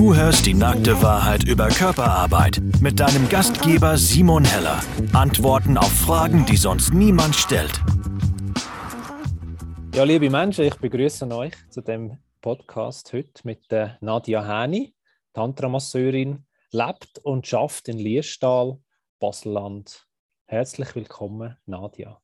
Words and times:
Du 0.00 0.14
hörst 0.14 0.46
die 0.46 0.54
nackte 0.54 1.02
Wahrheit 1.02 1.46
über 1.46 1.68
Körperarbeit 1.68 2.58
mit 2.80 2.98
deinem 2.98 3.28
Gastgeber 3.28 3.98
Simon 3.98 4.46
Heller. 4.46 4.80
Antworten 5.12 5.76
auf 5.76 5.92
Fragen, 5.92 6.46
die 6.46 6.56
sonst 6.56 6.94
niemand 6.94 7.36
stellt. 7.36 7.78
Ja, 9.94 10.04
liebe 10.04 10.30
Menschen, 10.30 10.64
ich 10.64 10.76
begrüße 10.76 11.30
euch 11.36 11.52
zu 11.68 11.82
dem 11.82 12.16
Podcast 12.40 13.12
heute 13.12 13.42
mit 13.44 13.70
der 13.70 13.98
Nadia 14.00 14.42
Häni, 14.42 14.94
Tantra-Masseurin, 15.34 16.46
lebt 16.72 17.18
und 17.18 17.46
schafft 17.46 17.88
in 17.88 17.98
Liestal, 17.98 18.78
Baselland. 19.18 20.08
Herzlich 20.46 20.94
willkommen, 20.94 21.58
Nadia. 21.66 22.18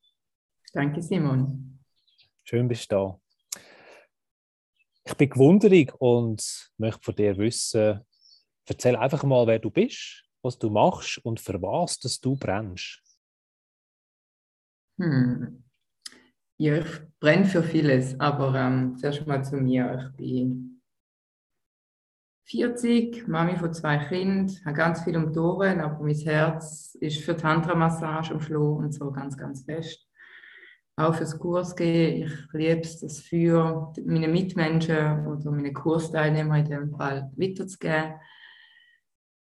Danke, 0.72 1.02
Simon. 1.02 1.78
Schön 2.42 2.68
bist 2.68 2.90
du 2.90 2.96
da. 2.96 3.20
Ich 5.08 5.14
bin 5.14 5.30
gewundert 5.30 5.94
und 6.00 6.72
möchte 6.78 7.02
von 7.02 7.14
dir 7.14 7.36
wissen, 7.38 8.00
erzähl 8.66 8.96
einfach 8.96 9.22
mal, 9.22 9.46
wer 9.46 9.60
du 9.60 9.70
bist, 9.70 10.24
was 10.42 10.58
du 10.58 10.68
machst 10.68 11.18
und 11.24 11.38
für 11.38 11.62
was 11.62 12.00
dass 12.00 12.20
du 12.20 12.34
brennst. 12.34 13.00
Hm. 14.98 15.62
Ja, 16.58 16.78
ich 16.78 17.00
brenne 17.20 17.44
für 17.44 17.62
vieles, 17.62 18.18
aber 18.18 18.54
ähm, 18.56 18.96
zuerst 18.96 19.26
mal 19.26 19.44
zu 19.44 19.56
mir. 19.56 20.10
Ich 20.10 20.16
bin 20.16 20.82
40, 22.46 23.28
Mami 23.28 23.56
von 23.56 23.72
zwei 23.72 23.98
Kindern, 23.98 24.56
habe 24.64 24.76
ganz 24.76 25.04
viel 25.04 25.16
um 25.16 25.32
die 25.32 25.38
aber 25.38 26.02
mein 26.02 26.14
Herz 26.14 26.96
ist 27.00 27.22
für 27.22 27.36
Tantra-Massage 27.36 28.32
am 28.32 28.40
Floh 28.40 28.74
und 28.76 28.92
so 28.92 29.12
ganz, 29.12 29.36
ganz 29.36 29.64
fest 29.64 30.08
auch 30.96 31.14
fürs 31.14 31.38
Kurs 31.38 31.76
gehen. 31.76 32.24
Ich 32.24 32.52
liebe 32.52 32.80
es, 32.80 33.00
das 33.00 33.20
für 33.20 33.92
meine 34.04 34.28
Mitmenschen 34.28 35.26
oder 35.26 35.50
meine 35.50 35.72
Kursteilnehmer 35.72 36.58
in 36.58 36.64
dem 36.64 36.90
Fall 36.90 37.30
weiterzugeben. 37.36 38.14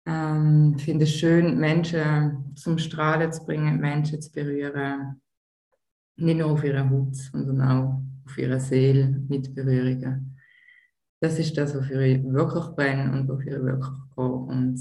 Ähm, 0.06 0.76
finde 0.78 1.04
es 1.04 1.14
schön, 1.14 1.58
Menschen 1.58 2.54
zum 2.56 2.78
Strahlen 2.78 3.32
zu 3.32 3.44
bringen, 3.44 3.80
Menschen 3.80 4.20
zu 4.20 4.30
berühren. 4.30 5.20
Nicht 6.16 6.38
nur 6.38 6.52
auf 6.52 6.64
ihrer 6.64 6.88
Haut, 6.88 7.16
sondern 7.16 7.60
auch 7.62 8.02
auf 8.26 8.38
ihrer 8.38 8.60
Seele 8.60 9.08
mit 9.28 9.54
Berührungen. 9.54 10.38
Das 11.20 11.38
ist 11.38 11.56
das, 11.56 11.74
wofür 11.74 12.00
ich 12.00 12.22
wirklich 12.24 12.64
brenne 12.76 13.12
und 13.12 13.28
wofür 13.28 13.58
ich 13.58 13.62
wirklich 13.62 13.94
gehe. 14.16 14.24
Und 14.24 14.78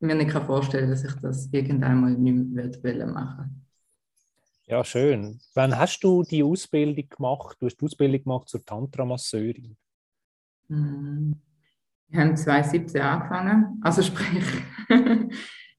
ich 0.00 0.06
mir 0.06 0.14
nicht 0.14 0.32
vorstellen 0.32 0.90
dass 0.90 1.04
ich 1.04 1.14
das 1.14 1.48
irgendwann 1.52 2.22
nicht 2.22 2.82
mehr 2.82 3.06
machen 3.06 3.50
will. 3.50 3.63
Ja, 4.66 4.82
schön. 4.82 5.40
Wann 5.54 5.78
hast 5.78 6.00
du 6.00 6.22
die 6.22 6.42
Ausbildung 6.42 7.06
gemacht? 7.08 7.56
Du 7.60 7.66
hast 7.66 7.76
die 7.76 7.84
Ausbildung 7.84 8.22
gemacht 8.22 8.48
zur 8.48 8.64
Tantra-Masseurin. 8.64 9.76
Hm. 10.68 11.36
Ich 12.08 12.16
habe 12.16 12.34
2017 12.34 13.02
angefangen. 13.02 13.80
Also 13.82 14.00
sprich, 14.00 14.44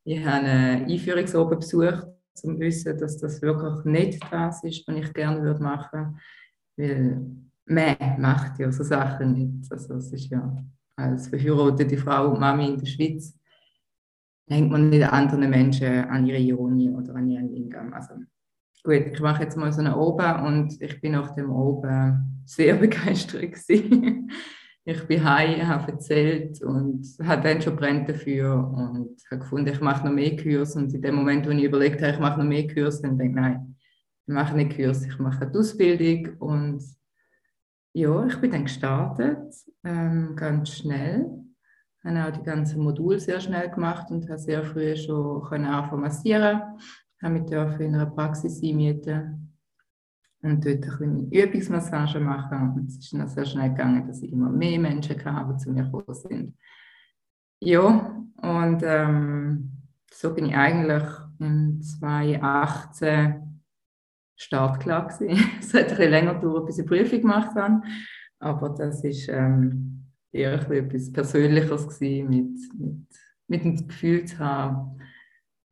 ich 0.03 0.19
habe 0.25 0.45
eine 0.45 0.85
Einführungsoben 0.85 1.59
besucht, 1.59 2.03
um 2.43 2.55
zu 2.55 2.59
wissen, 2.59 2.97
dass 2.97 3.17
das 3.17 3.41
wirklich 3.41 3.85
nicht 3.85 4.23
das 4.31 4.63
ist, 4.63 4.87
was 4.87 4.95
ich 4.97 5.13
gerne 5.13 5.41
würde 5.41 5.63
machen 5.63 6.19
würde. 6.75 7.21
Weil 7.65 7.97
man 7.97 8.21
macht 8.21 8.59
ja 8.59 8.71
so 8.71 8.83
Sachen 8.83 9.33
nicht. 9.33 9.71
Also 9.71 9.95
es 9.95 10.11
ist 10.11 10.29
ja 10.29 10.63
als 10.95 11.27
verheiratete 11.27 11.97
Frau 11.97 12.31
und 12.31 12.39
Mami 12.39 12.67
in 12.67 12.77
der 12.77 12.85
Schweiz 12.85 13.37
hängt 14.47 14.71
man 14.71 14.89
nicht 14.89 15.03
anderen 15.03 15.49
Menschen 15.49 16.05
an 16.05 16.25
ihre 16.27 16.37
Ironie 16.37 16.89
oder 16.89 17.15
an 17.15 17.27
ihren 17.27 17.49
Lingam. 17.49 17.91
Also 17.93 18.13
gut, 18.85 19.07
ich 19.13 19.19
mache 19.19 19.43
jetzt 19.43 19.57
mal 19.57 19.73
so 19.73 19.81
eine 19.81 19.97
Oben 19.97 20.45
und 20.45 20.81
ich 20.81 21.01
bin 21.01 21.13
nach 21.13 21.33
dem 21.33 21.51
Oben 21.51 22.43
sehr 22.45 22.75
begeistert 22.75 23.41
gewesen. 23.41 24.31
ich 24.85 25.07
bin 25.07 25.23
heim, 25.23 25.67
habe 25.67 25.91
erzählt 25.91 26.61
und 26.61 27.03
habe 27.23 27.41
dann 27.41 27.61
schon 27.61 27.75
brennt 27.75 28.07
dafür 28.07 28.53
und 28.55 29.17
habe 29.31 29.41
gefunden, 29.41 29.73
ich 29.73 29.81
mache 29.81 30.05
noch 30.05 30.13
mehr 30.13 30.37
Kurs 30.37 30.75
und 30.75 30.93
in 30.93 31.01
dem 31.01 31.15
Moment, 31.15 31.47
wo 31.47 31.49
ich 31.49 31.63
überlegt 31.63 32.01
habe, 32.01 32.13
ich 32.13 32.19
mache 32.19 32.39
noch 32.39 32.45
mehr 32.45 32.67
Kurs, 32.67 33.01
dann 33.01 33.17
denke 33.17 33.39
ich, 33.39 33.43
nein, 33.43 33.75
ich 34.27 34.33
mache 34.33 34.55
nicht 34.55 34.77
Kurs, 34.77 35.03
ich 35.03 35.17
mache 35.17 35.47
die 35.47 35.57
Ausbildung 35.57 36.37
und 36.37 36.83
ja, 37.93 38.25
ich 38.27 38.37
bin 38.37 38.51
dann 38.51 38.65
gestartet, 38.65 39.55
ähm, 39.83 40.35
ganz 40.35 40.69
schnell. 40.69 41.31
Ich 41.97 42.11
habe 42.11 42.29
auch 42.29 42.37
die 42.37 42.43
ganzen 42.43 42.83
Module 42.83 43.19
sehr 43.19 43.39
schnell 43.39 43.69
gemacht 43.69 44.11
und 44.11 44.29
habe 44.29 44.37
sehr 44.37 44.63
früh 44.63 44.95
schon 44.95 45.65
anfangen 45.65 46.01
massieren 46.01 46.61
habe 47.21 47.39
mich 47.39 47.79
in 47.79 47.95
einer 47.95 48.05
Praxis 48.05 48.61
einmieten 48.63 49.53
und 50.41 50.65
dort 50.65 50.75
ein 50.75 50.79
bisschen 50.79 51.31
Übungsmassage 51.31 52.19
machen. 52.19 52.73
Und 52.75 52.89
es 52.89 52.97
ist 52.97 53.13
dann 53.13 53.27
sehr 53.27 53.45
schnell 53.45 53.69
gegangen, 53.69 54.07
dass 54.07 54.21
ich 54.21 54.31
immer 54.31 54.49
mehr 54.49 54.79
Menschen 54.79 55.23
hatte, 55.23 55.53
die 55.53 55.57
zu 55.57 55.71
mir 55.71 55.83
gekommen 55.83 56.13
sind. 56.13 56.57
Ja, 57.61 58.23
und 58.41 58.81
ähm, 58.83 59.71
so 60.11 60.33
bin 60.33 60.45
ich 60.45 60.55
eigentlich 60.55 61.03
im 61.39 61.81
2018 61.81 63.61
startklar 64.35 65.07
gewesen. 65.07 65.49
es 65.59 65.73
hat 65.73 65.83
ein 65.83 65.89
bisschen 65.89 66.11
länger 66.11 66.35
gedauert, 66.35 66.67
bis 66.67 66.79
ich 66.79 66.85
Prüfung 66.85 67.21
gemacht 67.21 67.55
habe, 67.55 67.81
aber 68.39 68.69
das 68.69 69.03
ist 69.03 69.27
ähm, 69.29 70.11
eher 70.31 70.69
etwas 70.69 71.11
Persönliches 71.11 71.87
gewesen, 71.87 72.29
mit, 72.29 72.79
mit, 72.79 73.07
mit 73.47 73.63
dem 73.63 73.87
Gefühl 73.87 74.25
zu 74.25 74.37
haben, 74.37 74.99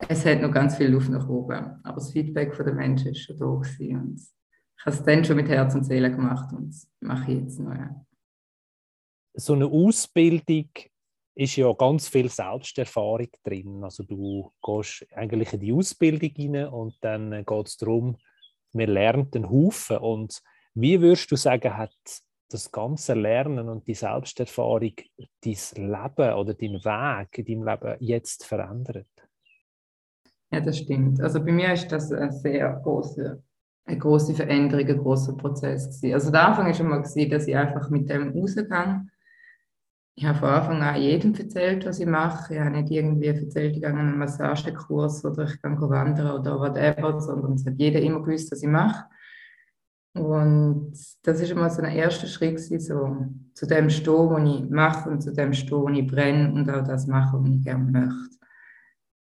es 0.07 0.25
hat 0.25 0.41
noch 0.41 0.51
ganz 0.51 0.77
viel 0.77 0.87
Luft 0.87 1.09
nach 1.09 1.27
oben. 1.27 1.79
Aber 1.83 1.95
das 1.95 2.11
Feedback 2.11 2.55
von 2.55 2.65
den 2.65 2.75
Menschen 2.75 3.11
ist 3.11 3.21
schon 3.21 3.37
da 3.37 3.45
gewesen. 3.45 3.95
Und 3.97 4.19
ich 4.19 4.85
habe 4.85 4.95
es 4.95 5.03
dann 5.03 5.23
schon 5.23 5.35
mit 5.35 5.47
Herz 5.47 5.75
und 5.75 5.83
Seele 5.85 6.11
gemacht 6.11 6.51
und 6.53 6.69
das 6.69 6.89
mache 6.99 7.31
ich 7.31 7.39
jetzt 7.39 7.59
noch. 7.59 7.73
Ja. 7.73 8.05
So 9.35 9.53
eine 9.53 9.65
Ausbildung 9.65 10.69
ist 11.35 11.55
ja 11.55 11.71
ganz 11.73 12.07
viel 12.07 12.29
Selbsterfahrung 12.29 13.29
drin. 13.43 13.83
Also 13.83 14.03
du 14.03 14.51
gehst 14.61 15.07
eigentlich 15.13 15.53
in 15.53 15.59
die 15.59 15.73
Ausbildung 15.73 16.31
rein 16.37 16.67
und 16.67 16.97
dann 17.01 17.45
geht 17.45 17.67
es 17.67 17.77
darum, 17.77 18.17
man 18.73 18.89
lernt 18.89 19.35
einen 19.35 19.49
Haufen. 19.49 19.97
Und 19.97 20.41
wie 20.75 20.99
würdest 21.01 21.31
du 21.31 21.35
sagen, 21.35 21.77
hat 21.77 21.95
das 22.49 22.71
ganze 22.71 23.13
Lernen 23.15 23.69
und 23.69 23.87
die 23.87 23.95
Selbsterfahrung 23.95 24.93
dein 25.43 25.57
Leben 25.75 26.33
oder 26.33 26.53
deinen 26.53 26.83
Weg 26.83 27.37
in 27.37 27.45
deinem 27.45 27.67
Leben 27.67 27.97
jetzt 27.99 28.45
verändert? 28.45 29.07
Ja, 30.53 30.59
das 30.59 30.77
stimmt. 30.77 31.19
Also 31.19 31.43
bei 31.43 31.51
mir 31.51 31.73
ist 31.73 31.91
das 31.91 32.11
eine 32.11 32.31
sehr 32.31 32.79
große, 32.83 33.41
eine 33.85 33.97
große 33.97 34.35
Veränderung, 34.35 34.87
ein 34.87 34.97
großer 34.99 35.33
Prozess 35.33 35.87
gewesen. 35.87 36.13
Also 36.13 36.31
der 36.31 36.47
Anfang 36.47 36.69
ist 36.69 36.77
schon 36.77 36.89
mal 36.89 37.01
gewesen, 37.01 37.31
dass 37.31 37.47
ich 37.47 37.57
einfach 37.57 37.89
mit 37.89 38.07
dem 38.07 38.29
rausgehe. 38.37 39.07
Ich 40.13 40.25
habe 40.25 40.37
von 40.37 40.49
Anfang 40.49 40.83
an 40.83 41.01
jedem 41.01 41.33
erzählt, 41.33 41.87
was 41.87 41.99
ich 41.99 42.05
mache. 42.05 42.53
Ich 42.53 42.59
habe 42.59 42.69
nicht 42.69 42.91
irgendwie 42.91 43.25
erzählt, 43.25 43.73
ich 43.73 43.81
gehe 43.81 43.89
einen 43.89 44.15
Massagekurs 44.19 45.25
oder 45.25 45.45
ich 45.45 45.59
gehe 45.59 45.89
wandern 45.89 46.39
oder 46.39 46.59
whatever, 46.59 47.19
sondern 47.19 47.53
es 47.53 47.65
hat 47.65 47.79
jeder 47.79 47.99
immer 47.99 48.21
gewusst, 48.21 48.51
was 48.51 48.61
ich 48.61 48.69
mache. 48.69 49.05
Und 50.13 50.93
das 51.23 51.41
ist 51.41 51.49
immer 51.49 51.67
so 51.71 51.81
ein 51.81 51.95
erster 51.95 52.27
Schritt, 52.27 52.59
so, 52.59 53.25
zu 53.55 53.65
dem 53.65 53.89
stehen, 53.89 54.29
was 54.29 54.47
ich 54.47 54.69
mache 54.69 55.09
und 55.09 55.21
zu 55.21 55.33
dem 55.33 55.53
stehen, 55.53 55.81
wo 55.81 55.89
ich 55.89 56.05
brenne 56.05 56.53
und 56.53 56.69
auch 56.69 56.83
das 56.83 57.07
mache, 57.07 57.39
was 57.41 57.49
ich 57.49 57.63
gerne 57.63 57.85
möchte. 57.85 58.42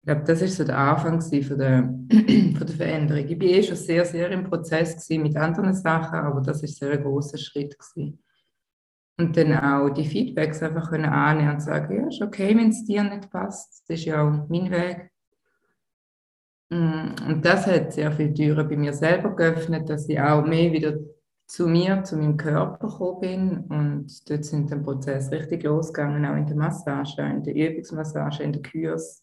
Ich 0.01 0.05
glaube, 0.05 0.23
das 0.25 0.41
ist 0.41 0.55
so 0.55 0.63
der 0.63 0.77
Anfang 0.77 1.21
von 1.21 1.57
der, 1.57 1.83
von 2.09 2.67
der 2.67 2.75
Veränderung. 2.75 3.27
Ich 3.27 3.39
war 3.39 3.47
eh 3.47 3.63
schon 3.63 3.75
sehr, 3.75 4.05
sehr 4.05 4.31
im 4.31 4.45
Prozess 4.45 5.09
mit 5.09 5.35
anderen 5.35 5.73
Sachen, 5.73 6.19
aber 6.19 6.41
das 6.41 6.63
ist 6.63 6.77
sehr 6.77 6.91
ein 6.91 7.03
großer 7.03 7.37
Schritt. 7.37 7.77
Gewesen. 7.77 8.19
Und 9.19 9.35
dann 9.35 9.53
auch 9.53 9.89
die 9.89 10.05
Feedbacks 10.05 10.63
einfach 10.63 10.89
können 10.89 11.03
annehmen 11.03 11.55
und 11.55 11.61
sagen, 11.61 11.93
ja, 11.93 12.07
ist 12.07 12.21
okay, 12.21 12.55
wenn 12.55 12.69
es 12.69 12.85
dir 12.85 13.03
nicht 13.03 13.29
passt. 13.29 13.83
Das 13.89 13.99
ist 13.99 14.05
ja 14.05 14.23
auch 14.23 14.47
mein 14.47 14.71
Weg. 14.71 15.11
Mm, 16.69 17.16
und 17.27 17.45
das 17.45 17.67
hat 17.67 17.91
sehr 17.91 18.13
viele 18.13 18.33
Türen 18.33 18.69
bei 18.69 18.77
mir 18.77 18.93
selber 18.93 19.35
geöffnet, 19.35 19.89
dass 19.89 20.07
ich 20.07 20.21
auch 20.21 20.45
mehr 20.45 20.71
wieder 20.71 20.97
zu 21.47 21.67
mir, 21.67 22.01
zu 22.05 22.16
meinem 22.16 22.37
Körper 22.37 22.87
gekommen 22.87 23.19
bin. 23.19 23.57
Und 23.67 24.29
dort 24.29 24.45
sind 24.45 24.72
der 24.72 24.78
Prozess 24.78 25.29
richtig 25.31 25.63
losgegangen, 25.63 26.25
auch 26.25 26.37
in 26.37 26.47
der 26.47 26.55
Massage, 26.55 27.22
in 27.22 27.43
der 27.43 27.55
Übungsmassage, 27.55 28.43
in 28.43 28.53
der 28.53 28.61
Kurs 28.61 29.22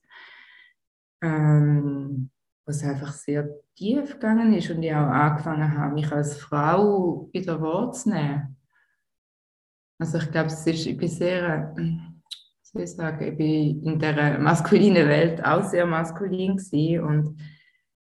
ähm, 1.22 2.30
was 2.66 2.82
einfach 2.82 3.12
sehr 3.12 3.48
tief 3.76 4.14
gegangen 4.14 4.52
ist 4.54 4.70
und 4.70 4.82
ich 4.82 4.92
auch 4.92 5.06
angefangen 5.06 5.78
habe, 5.78 5.94
mich 5.94 6.10
als 6.10 6.36
Frau 6.36 7.28
wieder 7.32 7.60
wahrzunehmen. 7.60 8.56
Also 9.98 10.18
ich 10.18 10.30
glaube, 10.30 10.48
es 10.48 10.66
ist, 10.66 10.86
ich 10.86 10.96
bin 10.96 11.08
sehr, 11.08 11.74
soll 12.62 12.82
ich 12.82 12.92
sagen, 12.92 13.24
ich 13.24 13.36
bin 13.36 13.82
in 13.84 13.98
der 13.98 14.38
maskulinen 14.38 15.08
Welt 15.08 15.44
auch 15.44 15.64
sehr 15.64 15.86
maskulin 15.86 16.56
gewesen 16.56 17.04
und 17.04 17.40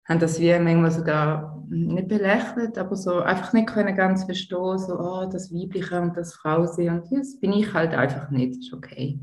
habe 0.08 0.20
das 0.20 0.40
wie 0.40 0.58
manchmal 0.58 0.90
sogar 0.90 1.62
nicht 1.68 2.08
belächelt, 2.08 2.76
aber 2.78 2.96
so 2.96 3.20
einfach 3.20 3.52
nicht 3.52 3.68
können 3.68 3.96
ganz 3.96 4.24
verstehen, 4.24 4.78
so, 4.78 4.98
oh, 4.98 5.28
das 5.30 5.52
Weibliche 5.52 6.00
und 6.00 6.16
das 6.16 6.34
Frau 6.34 6.66
sein 6.66 7.00
und 7.00 7.12
das 7.12 7.38
bin 7.38 7.52
ich 7.52 7.72
halt 7.72 7.94
einfach 7.94 8.30
nicht, 8.30 8.58
ist 8.58 8.72
okay 8.72 9.20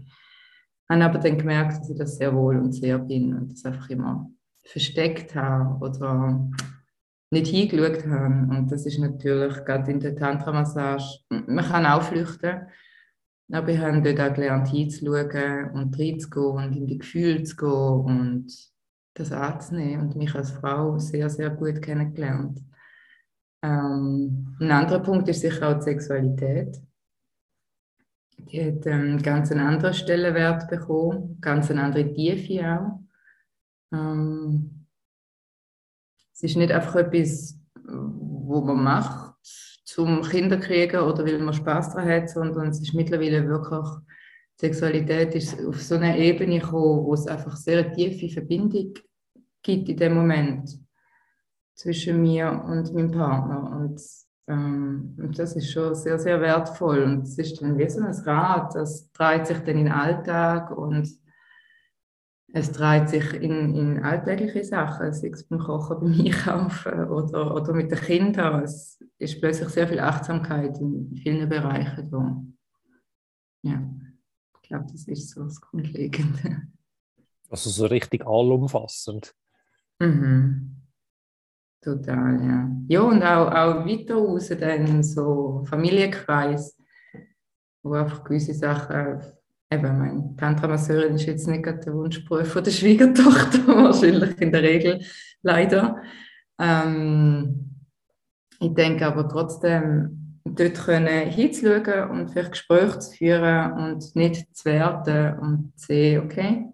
habe 0.91 1.05
aber 1.05 1.19
dann 1.19 1.37
gemerkt, 1.37 1.79
dass 1.79 1.89
ich 1.89 1.97
das 1.97 2.17
sehr 2.17 2.35
wohl 2.35 2.57
und 2.57 2.73
sehr 2.73 2.99
bin 2.99 3.33
und 3.33 3.51
das 3.51 3.65
einfach 3.65 3.89
immer 3.89 4.29
versteckt 4.63 5.35
habe 5.35 5.83
oder 5.83 6.49
nicht 7.31 7.47
hingeschaut 7.47 8.05
habe. 8.07 8.47
Und 8.55 8.71
das 8.71 8.85
ist 8.85 8.99
natürlich 8.99 9.63
gerade 9.65 9.91
in 9.91 9.99
der 9.99 10.15
Tantra-Massage, 10.15 11.19
man 11.29 11.65
kann 11.65 11.85
auch 11.85 12.03
flüchten. 12.03 12.67
Aber 13.51 13.69
ich 13.69 13.79
habe 13.79 14.01
dort 14.01 14.19
auch 14.19 14.33
gelernt, 14.33 14.69
hinzuschauen 14.69 15.71
und 15.71 15.99
reinzugehen 15.99 16.55
und 16.55 16.75
in 16.75 16.87
die 16.87 16.97
Gefühle 16.97 17.43
zu 17.43 17.55
gehen 17.55 17.69
und 17.69 18.47
das 19.13 19.31
anzunehmen 19.31 20.07
und 20.07 20.15
mich 20.15 20.33
als 20.35 20.51
Frau 20.51 20.97
sehr, 20.99 21.29
sehr 21.29 21.49
gut 21.49 21.81
kennengelernt. 21.81 22.61
Ähm, 23.61 24.55
ein 24.59 24.71
anderer 24.71 24.99
Punkt 24.99 25.27
ist 25.27 25.41
sicher 25.41 25.69
auch 25.69 25.77
die 25.79 25.83
Sexualität. 25.83 26.81
Die 28.49 28.65
hat 28.65 28.85
einen 28.87 29.21
ganz 29.21 29.51
anderen 29.51 29.93
Stellenwert 29.93 30.69
bekommen, 30.69 31.37
ganz 31.41 31.71
eine 31.71 31.83
andere 31.83 32.13
Tiefe 32.13 32.61
auch. 32.65 32.99
Ähm, 33.93 34.87
es 36.33 36.43
ist 36.43 36.57
nicht 36.57 36.71
einfach 36.71 36.95
etwas, 36.95 37.57
wo 37.83 38.61
man 38.61 38.83
macht 38.83 39.35
zum 39.85 40.21
Kinderkriegen 40.21 41.01
oder 41.01 41.25
weil 41.25 41.39
man 41.39 41.53
Spaß 41.53 41.93
daran 41.93 42.09
hat, 42.09 42.29
sondern 42.29 42.69
es 42.69 42.81
ist 42.81 42.93
mittlerweile 42.93 43.47
wirklich, 43.47 43.87
Sexualität 44.59 45.33
ist 45.35 45.59
auf 45.65 45.81
so 45.81 45.95
eine 45.95 46.17
Ebene 46.17 46.59
gekommen, 46.59 47.03
wo 47.03 47.13
es 47.13 47.27
einfach 47.27 47.55
sehr 47.57 47.83
eine 47.83 47.93
tiefe 47.93 48.29
Verbindung 48.29 48.93
gibt 49.63 49.89
in 49.89 49.97
dem 49.97 50.13
Moment 50.13 50.79
zwischen 51.73 52.21
mir 52.21 52.63
und 52.67 52.93
meinem 52.93 53.11
Partner. 53.11 53.71
Und, 53.71 53.99
ähm, 53.99 54.30
und 54.53 55.33
das 55.37 55.55
ist 55.55 55.71
schon 55.71 55.95
sehr, 55.95 56.19
sehr 56.19 56.41
wertvoll. 56.41 57.03
Und 57.03 57.23
es 57.23 57.37
ist 57.37 57.61
dann 57.61 57.77
wie 57.77 57.89
so 57.89 58.01
ein 58.01 58.13
Rad, 58.25 58.75
das 58.75 59.11
dreht 59.11 59.47
sich 59.47 59.57
dann 59.59 59.77
in 59.77 59.85
den 59.85 59.93
Alltag 59.93 60.75
und 60.75 61.07
es 62.53 62.71
dreht 62.71 63.09
sich 63.09 63.33
in, 63.33 63.75
in 63.75 64.03
alltägliche 64.03 64.63
Sachen, 64.63 65.13
sei 65.13 65.29
es 65.29 65.47
beim 65.47 65.59
Kochen, 65.59 65.99
beim 65.99 66.25
Einkaufen 66.25 67.05
oder, 67.05 67.55
oder 67.55 67.73
mit 67.73 67.91
den 67.91 67.99
Kindern. 67.99 68.63
Es 68.63 69.01
ist 69.17 69.39
plötzlich 69.39 69.69
sehr 69.69 69.87
viel 69.87 69.99
Achtsamkeit 69.99 70.77
in 70.79 71.15
vielen 71.15 71.47
Bereichen 71.47 72.09
da. 72.09 72.43
Ja, 73.63 73.81
ich 74.55 74.67
glaube, 74.67 74.87
das 74.91 75.07
ist 75.07 75.29
so 75.29 75.43
das 75.43 75.61
Grundlegende. 75.61 76.63
Also 77.49 77.69
so 77.69 77.85
richtig 77.85 78.25
allumfassend. 78.25 79.35
Mhm. 79.99 80.80
Total, 81.81 82.39
ja. 82.43 82.69
Ja, 82.87 83.01
und 83.01 83.23
auch, 83.23 83.47
auch 83.47 83.85
weiter 83.85 84.15
raus, 84.15 84.49
dann 84.49 85.01
so 85.01 85.63
Familienkreis, 85.67 86.77
wo 87.81 87.93
einfach 87.93 88.23
gewisse 88.23 88.53
Sachen 88.53 89.19
eben, 89.71 89.97
mein 89.97 90.37
Tantra-Masseurin 90.37 91.15
ist 91.15 91.25
jetzt 91.25 91.47
nicht 91.47 91.65
der 91.65 91.93
Wunschberuf 91.93 92.53
der 92.61 92.71
Schwiegertochter, 92.71 93.65
wahrscheinlich 93.67 94.39
in 94.39 94.51
der 94.51 94.61
Regel, 94.61 95.03
leider. 95.41 95.97
Ähm, 96.59 97.81
ich 98.59 98.73
denke 98.75 99.07
aber 99.07 99.27
trotzdem, 99.27 100.39
dort 100.45 100.75
können 100.75 101.29
hinzuschauen 101.29 102.11
und 102.11 102.29
vielleicht 102.29 102.51
Gespräche 102.51 102.99
zu 102.99 103.11
führen 103.17 103.71
und 103.73 104.15
nicht 104.15 104.55
zu 104.55 104.65
werten 104.65 105.39
und 105.39 105.79
zu 105.79 105.87
sehen, 105.87 106.23
okay, 106.25 106.69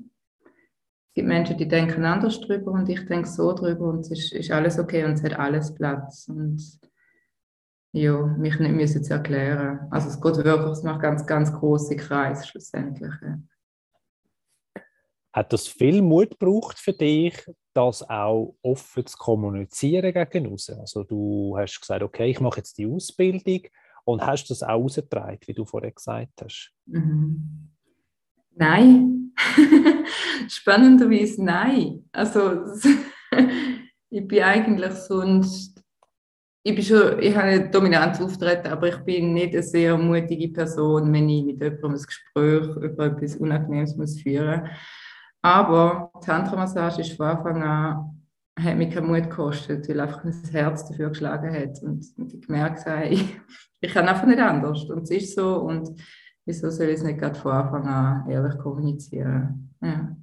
gibt 1.17 1.27
Menschen, 1.29 1.57
die 1.57 1.67
denken 1.67 2.05
anders 2.05 2.39
drüber 2.41 2.71
und 2.73 2.87
ich 2.89 3.03
denke 3.07 3.27
so 3.27 3.51
drüber 3.51 3.89
und 3.89 4.01
es 4.01 4.11
ist, 4.11 4.33
ist 4.33 4.51
alles 4.51 4.77
okay 4.77 5.03
und 5.03 5.13
es 5.13 5.23
hat 5.23 5.33
alles 5.33 5.73
Platz. 5.73 6.27
Und 6.27 6.79
ja, 7.91 8.23
mich 8.37 8.59
nicht 8.59 8.75
müssen 8.75 9.03
zu 9.03 9.13
erklären. 9.13 9.87
Also 9.89 10.09
es 10.09 10.21
geht 10.21 10.45
wirklich, 10.45 10.71
es 10.73 10.83
macht 10.83 11.01
ganz, 11.01 11.25
ganz 11.25 11.51
große 11.51 11.95
Kreise 11.95 12.45
schlussendlich. 12.45 13.11
Hat 15.33 15.51
das 15.51 15.67
viel 15.67 16.03
Mut 16.03 16.37
gebraucht 16.39 16.77
für 16.77 16.93
dich, 16.93 17.33
das 17.73 18.07
auch 18.07 18.55
offen 18.61 19.07
zu 19.07 19.17
kommunizieren 19.17 20.13
gegen? 20.13 20.51
Also 20.51 21.03
du 21.03 21.57
hast 21.57 21.81
gesagt, 21.81 22.03
okay, 22.03 22.29
ich 22.29 22.39
mache 22.39 22.57
jetzt 22.57 22.77
die 22.77 22.85
Ausbildung 22.85 23.61
und 24.05 24.21
hast 24.21 24.45
das 24.51 24.61
auch 24.61 24.83
ausgetragen, 24.83 25.39
wie 25.47 25.53
du 25.55 25.65
vorher 25.65 25.91
gesagt 25.91 26.43
hast? 26.43 26.71
Mhm. 26.85 27.69
Nein. 28.53 29.26
Spannenderweise 30.49 31.43
nein. 31.43 32.05
Also 32.11 32.65
ich 34.09 34.27
bin 34.27 34.43
eigentlich 34.43 34.93
sonst 34.93 35.77
ich, 36.67 36.75
bin 36.75 36.83
schon, 36.83 37.19
ich 37.21 37.33
habe 37.33 37.47
ein 37.47 37.71
dominantes 37.71 38.19
Auftreten, 38.19 38.67
aber 38.67 38.89
ich 38.89 38.97
bin 38.97 39.33
nicht 39.33 39.53
eine 39.53 39.63
sehr 39.63 39.97
mutige 39.97 40.49
Person, 40.49 41.13
wenn 41.13 41.29
ich 41.29 41.45
mit 41.45 41.61
jemandem 41.61 41.91
ein 41.91 42.01
Gespräch 42.01 42.75
über 42.75 43.05
etwas 43.05 43.37
Unangenehmes 43.37 43.95
muss 43.95 44.21
führen 44.21 44.61
muss. 44.61 44.69
Aber 45.41 46.11
Tantra-Massage 46.25 47.01
ist 47.01 47.13
von 47.13 47.27
Anfang 47.27 47.63
an, 47.63 48.25
hat 48.59 48.75
mich 48.75 48.93
keinen 48.93 49.07
Mut 49.07 49.29
gekostet, 49.29 49.87
weil 49.87 50.01
einfach 50.01 50.25
mein 50.25 50.33
Herz 50.51 50.89
dafür 50.89 51.09
geschlagen 51.09 51.53
hat 51.53 51.81
und, 51.83 52.05
und 52.17 52.33
ich 52.33 52.41
gemerkt 52.41 52.85
habe, 52.85 53.05
ich, 53.05 53.39
ich 53.79 53.93
kann 53.93 54.09
einfach 54.09 54.25
nicht 54.25 54.39
anders 54.39 54.83
und 54.89 55.03
es 55.03 55.11
ist 55.11 55.35
so 55.35 55.55
und 55.59 55.89
wieso 56.47 56.69
soll 56.71 56.87
ich 56.87 56.95
es 56.95 57.03
nicht 57.03 57.19
gerade 57.19 57.37
von 57.37 57.51
Anfang 57.51 57.87
an 57.87 58.29
ehrlich 58.29 58.57
kommunizieren. 58.57 59.75
Ja. 59.81 60.15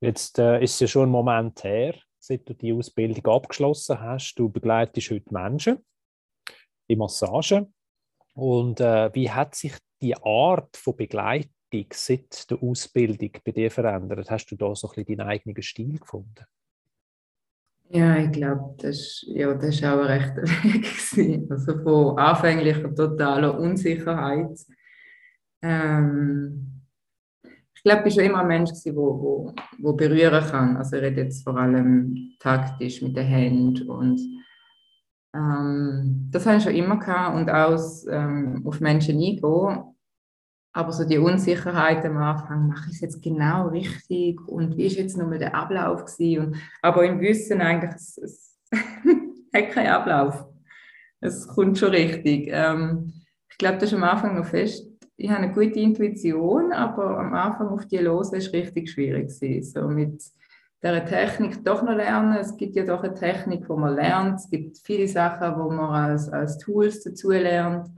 Jetzt 0.00 0.38
äh, 0.38 0.62
ist 0.62 0.74
es 0.74 0.80
ja 0.80 0.86
schon 0.86 1.08
ein 1.08 1.12
Moment 1.12 1.64
her, 1.64 1.94
seit 2.18 2.48
du 2.48 2.54
die 2.54 2.72
Ausbildung 2.72 3.24
abgeschlossen 3.34 3.98
hast. 3.98 4.34
Du 4.34 4.50
begleitest 4.50 5.10
heute 5.10 5.32
Menschen 5.32 5.78
in 6.86 6.98
Massage. 6.98 7.66
Und 8.34 8.80
äh, 8.80 9.12
wie 9.14 9.30
hat 9.30 9.54
sich 9.54 9.72
die 10.02 10.14
Art 10.14 10.76
von 10.76 10.96
Begleitung 10.96 11.50
seit 11.92 12.50
der 12.50 12.62
Ausbildung 12.62 13.30
bei 13.42 13.52
dir 13.52 13.70
verändert? 13.70 14.30
Hast 14.30 14.50
du 14.50 14.56
da 14.56 14.74
so 14.74 14.88
ein 14.88 14.94
bisschen 14.96 15.16
deinen 15.16 15.28
eigenen 15.28 15.62
Stil 15.62 15.98
gefunden? 15.98 16.44
Ja, 17.88 18.16
ich 18.16 18.32
glaube, 18.32 18.74
das, 18.78 19.24
ja, 19.28 19.48
auch 19.50 20.00
ein 20.00 20.06
rechter 20.06 20.42
Weg. 20.64 20.82
Gewesen. 20.82 21.46
Also 21.50 21.78
von 21.82 22.18
anfänglicher 22.18 22.94
totaler 22.94 23.58
Unsicherheit 23.58 24.58
ähm, 25.62 26.76
glaube, 27.86 28.08
ich 28.08 28.16
war 28.16 28.24
schon 28.24 28.30
immer 28.30 28.40
ein 28.40 28.48
Mensch, 28.48 28.70
der 28.84 28.96
wo, 28.96 29.20
wo, 29.20 29.54
wo 29.78 29.92
berühren 29.92 30.44
kann. 30.44 30.76
Also 30.76 30.96
ich 30.96 31.02
rede 31.02 31.22
jetzt 31.22 31.44
vor 31.44 31.56
allem 31.56 32.32
taktisch 32.40 33.00
mit 33.00 33.16
den 33.16 33.26
Händen 33.26 33.88
und 33.88 34.20
ähm, 35.32 36.28
das 36.32 36.46
habe 36.46 36.56
ich 36.56 36.64
schon 36.64 36.74
immer 36.74 36.98
gehabt 36.98 37.36
und 37.36 37.48
auch 37.48 37.78
ähm, 38.10 38.62
auf 38.66 38.80
Menschen 38.80 39.16
eingehen. 39.16 39.95
Aber 40.76 40.92
so 40.92 41.04
die 41.04 41.16
Unsicherheit 41.16 42.04
am 42.04 42.18
Anfang, 42.18 42.68
mache 42.68 42.90
ich 42.90 42.96
es 42.96 43.00
jetzt 43.00 43.22
genau 43.22 43.68
richtig 43.68 44.38
und 44.46 44.76
wie 44.76 44.84
ist 44.84 44.98
jetzt 44.98 45.16
nochmal 45.16 45.38
der 45.38 45.54
Ablauf 45.54 46.04
gewesen? 46.04 46.48
Und, 46.48 46.56
aber 46.82 47.06
im 47.06 47.18
Wissen 47.20 47.62
eigentlich, 47.62 47.94
es, 47.94 48.18
es 48.18 48.58
hat 49.54 49.70
keinen 49.70 49.88
Ablauf. 49.88 50.44
Es 51.20 51.48
kommt 51.48 51.78
schon 51.78 51.92
richtig. 51.92 52.50
Ähm, 52.52 53.14
ich 53.48 53.56
glaube, 53.56 53.78
das 53.78 53.90
ist 53.90 53.94
am 53.94 54.04
Anfang 54.04 54.36
noch 54.36 54.44
fest 54.44 54.86
ich 55.18 55.30
habe 55.30 55.44
eine 55.44 55.52
gute 55.54 55.80
Intuition, 55.80 56.74
aber 56.74 57.18
am 57.18 57.32
Anfang 57.32 57.68
auf 57.68 57.86
die 57.86 57.96
los 57.96 58.34
ist 58.34 58.52
richtig 58.52 58.90
schwierig 58.90 59.28
gewesen. 59.28 59.62
So 59.62 59.88
mit 59.88 60.22
dieser 60.82 61.06
Technik 61.06 61.64
doch 61.64 61.82
noch 61.82 61.96
lernen. 61.96 62.36
Es 62.36 62.54
gibt 62.54 62.76
ja 62.76 62.84
doch 62.84 63.02
eine 63.02 63.14
Technik, 63.14 63.66
wo 63.66 63.76
man 63.76 63.94
lernt. 63.94 64.40
Es 64.40 64.50
gibt 64.50 64.76
viele 64.84 65.08
Sachen, 65.08 65.58
wo 65.58 65.70
man 65.70 66.10
als, 66.10 66.28
als 66.28 66.58
Tools 66.58 67.02
dazu 67.02 67.30
lernt 67.30 67.88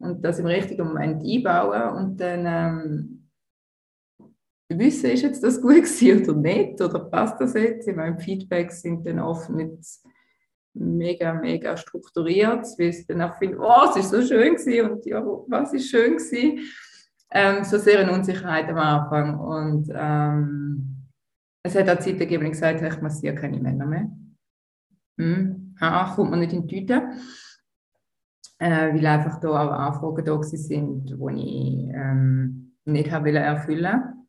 und 0.00 0.24
das 0.24 0.38
im 0.38 0.46
richtigen 0.46 0.88
Moment 0.88 1.22
einbauen 1.22 1.96
und 1.96 2.20
dann 2.20 2.46
ähm, 2.46 3.28
wissen, 4.68 5.10
ist 5.10 5.22
jetzt 5.22 5.44
das 5.44 5.60
gut 5.60 5.74
gewesen 5.84 6.28
oder 6.28 6.38
nicht 6.38 6.80
oder 6.80 6.98
passt 7.00 7.40
das 7.40 7.54
jetzt? 7.54 7.86
Ich 7.86 7.96
meine, 7.96 8.18
Feedbacks 8.18 8.82
sind 8.82 9.06
dann 9.06 9.20
oft 9.20 9.50
nicht 9.50 9.84
mega, 10.74 11.34
mega 11.34 11.76
strukturiert, 11.76 12.66
weil 12.78 12.88
ich 12.88 13.06
dann 13.06 13.22
auch 13.22 13.36
finde, 13.38 13.58
oh, 13.60 13.88
es 13.90 13.96
ist 13.96 14.10
so 14.10 14.22
schön 14.22 14.54
gewesen 14.54 14.90
und 14.90 15.06
ja, 15.06 15.22
was 15.48 15.72
ist 15.72 15.90
schön 15.90 16.16
gewesen? 16.16 16.60
Ähm, 17.32 17.64
so 17.64 17.78
sehr 17.78 18.00
eine 18.00 18.12
Unsicherheit 18.12 18.68
am 18.68 18.78
Anfang 18.78 19.38
und 19.38 19.88
ähm, 19.94 20.96
es 21.62 21.74
hat 21.74 21.88
auch 21.88 21.98
Zeit 21.98 22.18
gegeben, 22.18 22.44
ich 22.46 22.52
gesagt 22.52 22.80
habe, 22.80 22.94
ich 22.94 23.00
massiere 23.00 23.34
keine 23.34 23.60
Männer 23.60 23.86
mehr. 23.86 24.10
Hm. 25.18 25.74
Ha, 25.80 26.14
kommt 26.14 26.30
man 26.30 26.40
nicht 26.40 26.52
in 26.52 26.66
die 26.66 26.80
Tüte. 26.80 27.10
Äh, 28.58 28.94
weil 28.94 29.06
einfach 29.06 29.40
da 29.40 29.48
auch 29.48 29.72
Anfragen 29.72 30.24
da 30.24 30.42
sind, 30.42 31.06
die 31.08 31.14
ich 31.14 31.94
ähm, 31.94 32.72
nicht 32.84 33.10
habe 33.10 33.32
erfüllen 33.32 34.20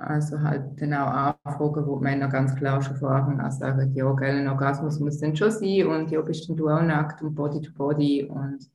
also 0.00 0.40
halt 0.40 0.80
dann 0.80 0.94
auch 0.94 1.36
Anfragen, 1.44 1.86
wo 1.86 1.98
die 1.98 2.04
Männer 2.04 2.28
ganz 2.28 2.56
klar 2.56 2.80
schon 2.80 2.96
von 2.96 3.08
Anfang 3.08 3.40
an 3.40 3.50
sagen, 3.50 3.94
ja, 3.94 4.10
gell, 4.14 4.36
ein 4.36 4.48
Orgasmus 4.48 4.98
muss 4.98 5.20
dann 5.20 5.36
schon 5.36 5.50
sein 5.50 5.86
und 5.86 6.10
ja, 6.10 6.22
bist 6.22 6.48
denn 6.48 6.56
du 6.56 6.68
auch 6.70 6.82
nackt 6.82 7.22
und 7.22 7.34
Body 7.34 7.60
to 7.60 7.72
Body 7.74 8.24
und 8.24 8.70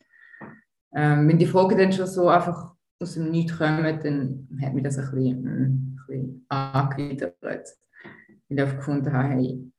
ähm, 0.93 1.27
wenn 1.27 1.39
die 1.39 1.47
Fragen 1.47 1.77
dann 1.77 1.91
schon 1.91 2.05
so 2.05 2.29
einfach 2.29 2.73
aus 3.01 3.15
dem 3.15 3.31
Nichts 3.31 3.57
kommen, 3.57 3.99
dann 4.03 4.47
hat 4.61 4.73
mich 4.73 4.83
das 4.83 4.99
ein 4.99 5.11
bisschen, 5.11 5.43
hm, 5.43 5.99
bisschen 6.07 6.45
angewidert. 6.49 7.35
Weil 7.41 7.63
ich 8.49 8.75
gefunden 8.75 9.11
habe, 9.11 9.27
hey, 9.29 9.71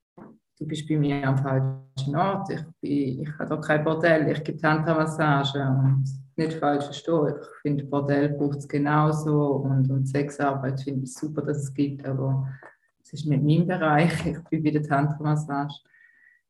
du 0.59 0.67
bist 0.67 0.89
bei 0.89 0.97
mir 0.97 1.27
am 1.27 1.39
falschen 1.39 2.17
Ort, 2.17 2.51
ich, 2.81 3.21
ich 3.21 3.39
habe 3.39 3.57
doch 3.57 3.61
kein 3.61 3.85
Bordell, 3.85 4.31
ich 4.31 4.43
gebe 4.43 4.59
Tantra-Massage 4.59 5.61
und 5.61 6.05
nicht 6.37 6.55
falsch 6.55 6.85
verstehen. 6.85 7.35
Ich 7.41 7.61
finde, 7.63 7.85
Bordell 7.85 8.31
braucht 8.31 8.59
es 8.59 8.69
genauso 8.69 9.57
und, 9.57 9.91
und 9.91 10.07
Sexarbeit 10.07 10.81
finde 10.81 11.05
ich 11.05 11.15
super, 11.15 11.43
dass 11.43 11.59
es 11.59 11.75
gibt, 11.75 12.05
aber 12.07 12.49
es 13.03 13.13
ist 13.13 13.27
nicht 13.27 13.43
mein 13.43 13.67
Bereich. 13.67 14.13
Ich 14.27 14.39
bin 14.51 14.63
bei 14.63 14.71
der 14.71 14.83
Tantra-Massage. 14.83 15.81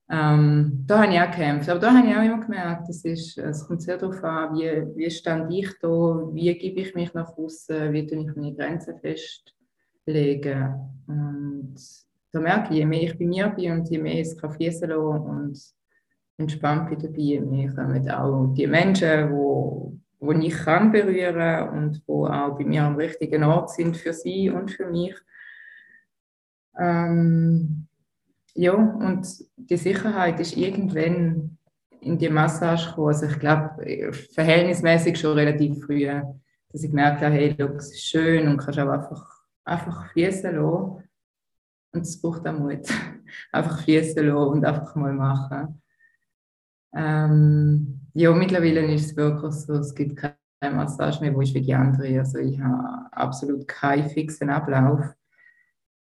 Ähm, 0.08 0.84
da 0.86 1.02
habe 1.02 1.12
ich 1.12 1.20
auch 1.20 1.30
gekämpft, 1.30 1.68
aber 1.68 1.80
da 1.80 1.92
habe 1.92 2.06
ich 2.06 2.16
auch 2.16 2.22
immer 2.22 2.40
gemerkt, 2.40 2.88
das 2.88 3.04
ist, 3.04 3.38
es 3.38 3.66
kommt 3.66 3.82
sehr 3.82 3.98
darauf 3.98 4.22
an, 4.22 4.54
wie, 4.54 4.96
wie 4.96 5.10
stand 5.10 5.52
ich 5.52 5.68
da, 5.80 5.88
wie 6.32 6.56
gebe 6.56 6.80
ich 6.80 6.94
mich 6.94 7.12
nach 7.12 7.36
außen, 7.36 7.92
wie 7.92 8.06
tue 8.06 8.20
ich 8.20 8.36
meine 8.36 8.54
Grenzen 8.54 8.94
festlegen. 9.00 10.75
Und 11.08 11.75
da 12.36 12.40
merke 12.40 12.72
ich, 12.72 12.78
je 12.78 12.86
mehr 12.86 13.02
ich 13.02 13.18
bei 13.18 13.24
mir 13.24 13.48
bin 13.48 13.72
und 13.72 13.88
je 13.88 13.98
mehr 13.98 14.20
es 14.20 14.36
kann 14.36 14.52
fließen 14.52 14.88
lassen 14.88 15.22
und 15.22 15.58
entspannt 16.38 16.90
bin 16.90 16.98
dabei, 16.98 17.40
mehr 17.40 17.74
kommen 17.74 18.10
auch 18.10 18.54
die 18.54 18.66
Menschen, 18.66 19.32
wo, 19.32 19.98
wo 20.20 20.32
ich 20.32 20.54
kann 20.54 20.92
berühren 20.92 21.68
und 21.70 22.02
wo 22.06 22.26
auch 22.26 22.56
bei 22.58 22.64
mir 22.64 22.82
am 22.82 22.96
richtigen 22.96 23.44
Ort 23.44 23.70
sind 23.70 23.96
für 23.96 24.12
sie 24.12 24.50
und 24.50 24.70
für 24.70 24.86
mich. 24.90 25.14
Ähm, 26.78 27.86
ja, 28.54 28.72
und 28.72 29.26
die 29.56 29.76
Sicherheit 29.76 30.38
ist 30.40 30.56
irgendwann 30.56 31.58
in 32.00 32.18
die 32.18 32.28
Massage 32.28 32.90
gekommen. 32.90 33.08
Also 33.08 33.26
ich 33.26 33.38
glaube, 33.38 34.12
verhältnismäßig 34.34 35.18
schon 35.18 35.38
relativ 35.38 35.84
früh, 35.84 36.06
dass 36.06 36.82
ich 36.82 36.90
gemerkt 36.90 37.22
habe, 37.22 37.34
hey, 37.34 37.54
look, 37.58 37.76
es 37.76 37.92
ist 37.92 38.06
schön 38.06 38.46
und 38.48 38.58
kannst 38.58 38.78
auch 38.78 38.88
einfach, 38.88 39.42
einfach 39.64 40.12
fließen 40.12 40.54
lassen. 40.54 41.05
Und 41.96 42.02
es 42.02 42.20
braucht 42.20 42.46
auch 42.46 42.58
Mut. 42.58 42.88
einfach 43.52 43.82
fließen 43.82 44.26
lassen 44.26 44.36
und 44.36 44.64
einfach 44.64 44.94
mal 44.94 45.12
machen. 45.12 45.82
Ähm, 46.94 48.00
ja, 48.14 48.32
mittlerweile 48.32 48.94
ist 48.94 49.10
es 49.10 49.16
wirklich 49.16 49.52
so, 49.52 49.74
es 49.74 49.94
gibt 49.94 50.16
keine 50.16 50.74
Massage 50.74 51.20
mehr, 51.20 51.34
wo 51.34 51.42
ich 51.42 51.52
wie 51.52 51.60
die 51.60 51.74
andere. 51.74 52.18
Also 52.18 52.38
ich 52.38 52.60
habe 52.60 53.12
absolut 53.12 53.66
keinen 53.66 54.08
fixen 54.08 54.48
Ablauf 54.48 55.16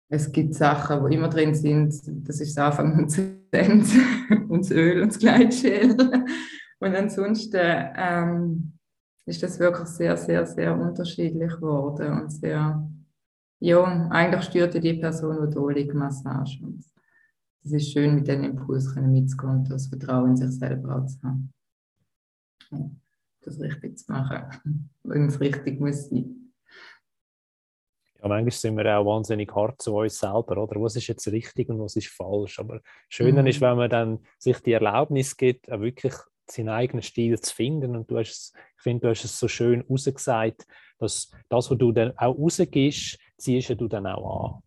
es 0.09 0.31
gibt 0.31 0.55
Sachen, 0.55 1.09
die 1.09 1.17
immer 1.17 1.29
drin 1.29 1.55
sind. 1.55 2.29
Das 2.29 2.41
ist 2.41 2.57
das 2.57 2.65
Anfang 2.65 2.99
und 2.99 3.07
das 3.07 3.19
Ende 3.51 3.87
und 4.49 4.65
das 4.65 4.71
Öl 4.71 5.03
und 5.03 5.09
das 5.09 5.19
Gleitschäl. 5.19 5.97
Und 6.79 6.95
ansonsten 6.95 7.59
ähm, 7.97 8.75
ist 9.25 9.43
das 9.43 9.59
wirklich 9.59 9.89
sehr, 9.89 10.15
sehr, 10.19 10.45
sehr 10.45 10.79
unterschiedlich 10.79 11.55
geworden 11.55 12.21
und 12.21 12.31
sehr, 12.31 12.87
ja, 13.59 14.09
eigentlich 14.11 14.45
stört 14.45 14.75
die 14.75 14.95
Person, 14.95 15.51
die 15.51 15.75
liegt, 15.75 15.95
Massage. 15.95 16.63
Und 16.63 16.85
es 17.65 17.73
ist 17.73 17.93
schön, 17.93 18.15
mit 18.15 18.29
diesen 18.29 18.45
Impulsen 18.45 19.11
mitzugehen 19.13 19.59
und 19.59 19.71
das 19.71 19.89
Vertrauen 19.89 20.31
in 20.31 20.37
sich 20.37 20.53
selber 20.53 20.97
auch 20.97 21.07
zu 21.07 21.21
haben. 21.23 21.53
Ja, 22.71 22.91
das 23.43 23.61
richtig 23.61 23.99
zu 23.99 24.13
machen, 24.13 24.91
wenn 25.05 25.27
es 25.27 25.41
richtig 25.41 25.81
muss 25.81 26.09
sein. 26.09 26.53
Ja, 28.21 28.29
manchmal 28.29 28.51
sind 28.51 28.77
wir 28.77 28.99
auch 28.99 29.05
wahnsinnig 29.05 29.55
hart 29.55 29.81
zu 29.81 29.97
uns 29.97 30.19
selber, 30.19 30.63
oder? 30.63 30.81
Was 30.81 30.97
ist 30.97 31.07
jetzt 31.07 31.27
richtig 31.29 31.69
und 31.69 31.81
was 31.81 31.97
ist 31.97 32.09
falsch? 32.09 32.59
Aber 32.59 32.81
schöner 33.09 33.43
mhm. 33.43 33.49
ist, 33.49 33.61
wenn 33.61 33.77
man 33.77 33.91
dann 33.91 34.19
sich 34.39 34.59
die 34.61 34.73
Erlaubnis 34.73 35.37
gibt, 35.37 35.71
auch 35.71 35.81
wirklich 35.81 36.15
seinen 36.51 36.69
eigenen 36.69 37.03
Stil 37.03 37.39
zu 37.41 37.55
finden. 37.55 37.97
Und 37.97 38.11
du 38.11 38.19
hast, 38.19 38.55
ich 38.77 38.83
finde, 38.83 39.03
du 39.03 39.11
hast 39.11 39.25
es 39.25 39.39
so 39.39 39.49
schön 39.49 39.83
rausgesagt, 39.83 40.67
dass 40.99 41.31
das, 41.49 41.71
was 41.71 41.79
du 41.79 41.93
dann 41.93 42.17
auch 42.17 42.39
rausgibst, 42.39 43.19
ziehst 43.39 43.71
du 43.71 43.89
dann 43.89 44.07
auch 44.07 44.63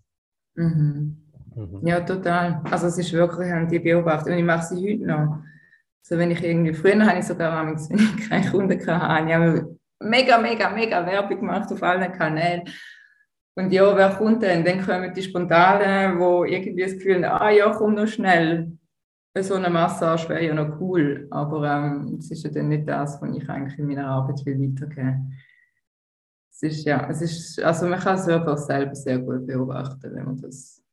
an. 0.56 0.66
Mhm. 0.66 1.18
Mhm. 1.56 1.88
Ja, 1.88 2.02
total. 2.02 2.62
Also 2.70 2.88
es 2.88 2.98
ist 2.98 3.14
wirklich, 3.14 3.52
haben 3.52 3.68
die 3.68 3.80
beobachtet 3.80 4.34
und 4.34 4.40
ich 4.40 4.46
mache 4.46 4.76
sie 4.76 4.94
heute 4.94 5.06
noch. 5.06 5.44
So, 6.02 6.18
wenn 6.18 6.32
ich 6.32 6.44
irgendwie, 6.44 6.74
früher 6.74 7.06
habe 7.06 7.20
ich 7.20 7.26
sogar, 7.26 7.66
wenn 7.90 7.98
ich 7.98 8.30
keine 8.30 8.50
Kunden 8.50 8.88
hatte, 8.88 9.28
ich 9.28 9.36
habe 9.36 9.78
mega, 10.00 10.38
mega, 10.38 10.70
mega 10.70 11.06
Werbung 11.06 11.40
gemacht 11.40 11.72
auf 11.72 11.84
allen 11.84 12.12
Kanälen. 12.12 12.64
Und 13.56 13.72
ja, 13.74 13.96
wer 13.96 14.12
kommt 14.12 14.42
denn? 14.42 14.64
Dann 14.64 14.86
kommen 14.86 15.14
die 15.14 15.22
Spontanen, 15.22 16.20
wo 16.20 16.46
irgendwie 16.46 16.84
das 16.84 16.94
Gefühl 16.94 17.28
haben, 17.28 17.42
ah 17.42 17.50
ja, 17.50 17.70
komm 17.72 17.96
noch 17.96 18.08
schnell. 18.08 18.72
So 19.38 19.56
eine 19.56 19.70
Massage 19.70 20.28
wäre 20.30 20.46
ja 20.46 20.54
noch 20.54 20.80
cool, 20.82 21.28
aber 21.30 21.64
ähm, 21.70 22.18
es 22.20 22.32
ist 22.32 22.44
ja 22.44 22.50
dann 22.50 22.70
nicht 22.70 22.88
das, 22.90 23.22
was 23.22 23.36
ich 23.36 23.48
eigentlich 23.50 23.78
in 23.80 23.88
meiner 23.88 24.08
Arbeit 24.08 24.46
will 24.46 24.60
weitergeben 24.60 25.34
Es 26.62 26.64
ist 26.64 26.86
ja, 26.86 27.10
es 27.10 27.22
ist, 27.22 27.62
also 27.62 27.88
man 27.88 28.00
kann 28.00 28.18
es 28.18 28.28
wirklich 28.28 28.60
selber 28.60 28.96
sehr 28.96 29.20
gut 29.20 29.48
beobachten, 29.48 30.14
wenn 30.14 30.26
man 30.26 30.38
das, 30.38 30.84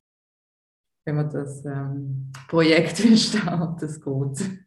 wenn 1.05 1.17
man 1.17 1.29
das 1.29 1.65
ähm, 1.65 2.31
Projekt 2.47 2.99
startet, 3.19 3.83
das 3.83 4.01
geht. 4.01 4.67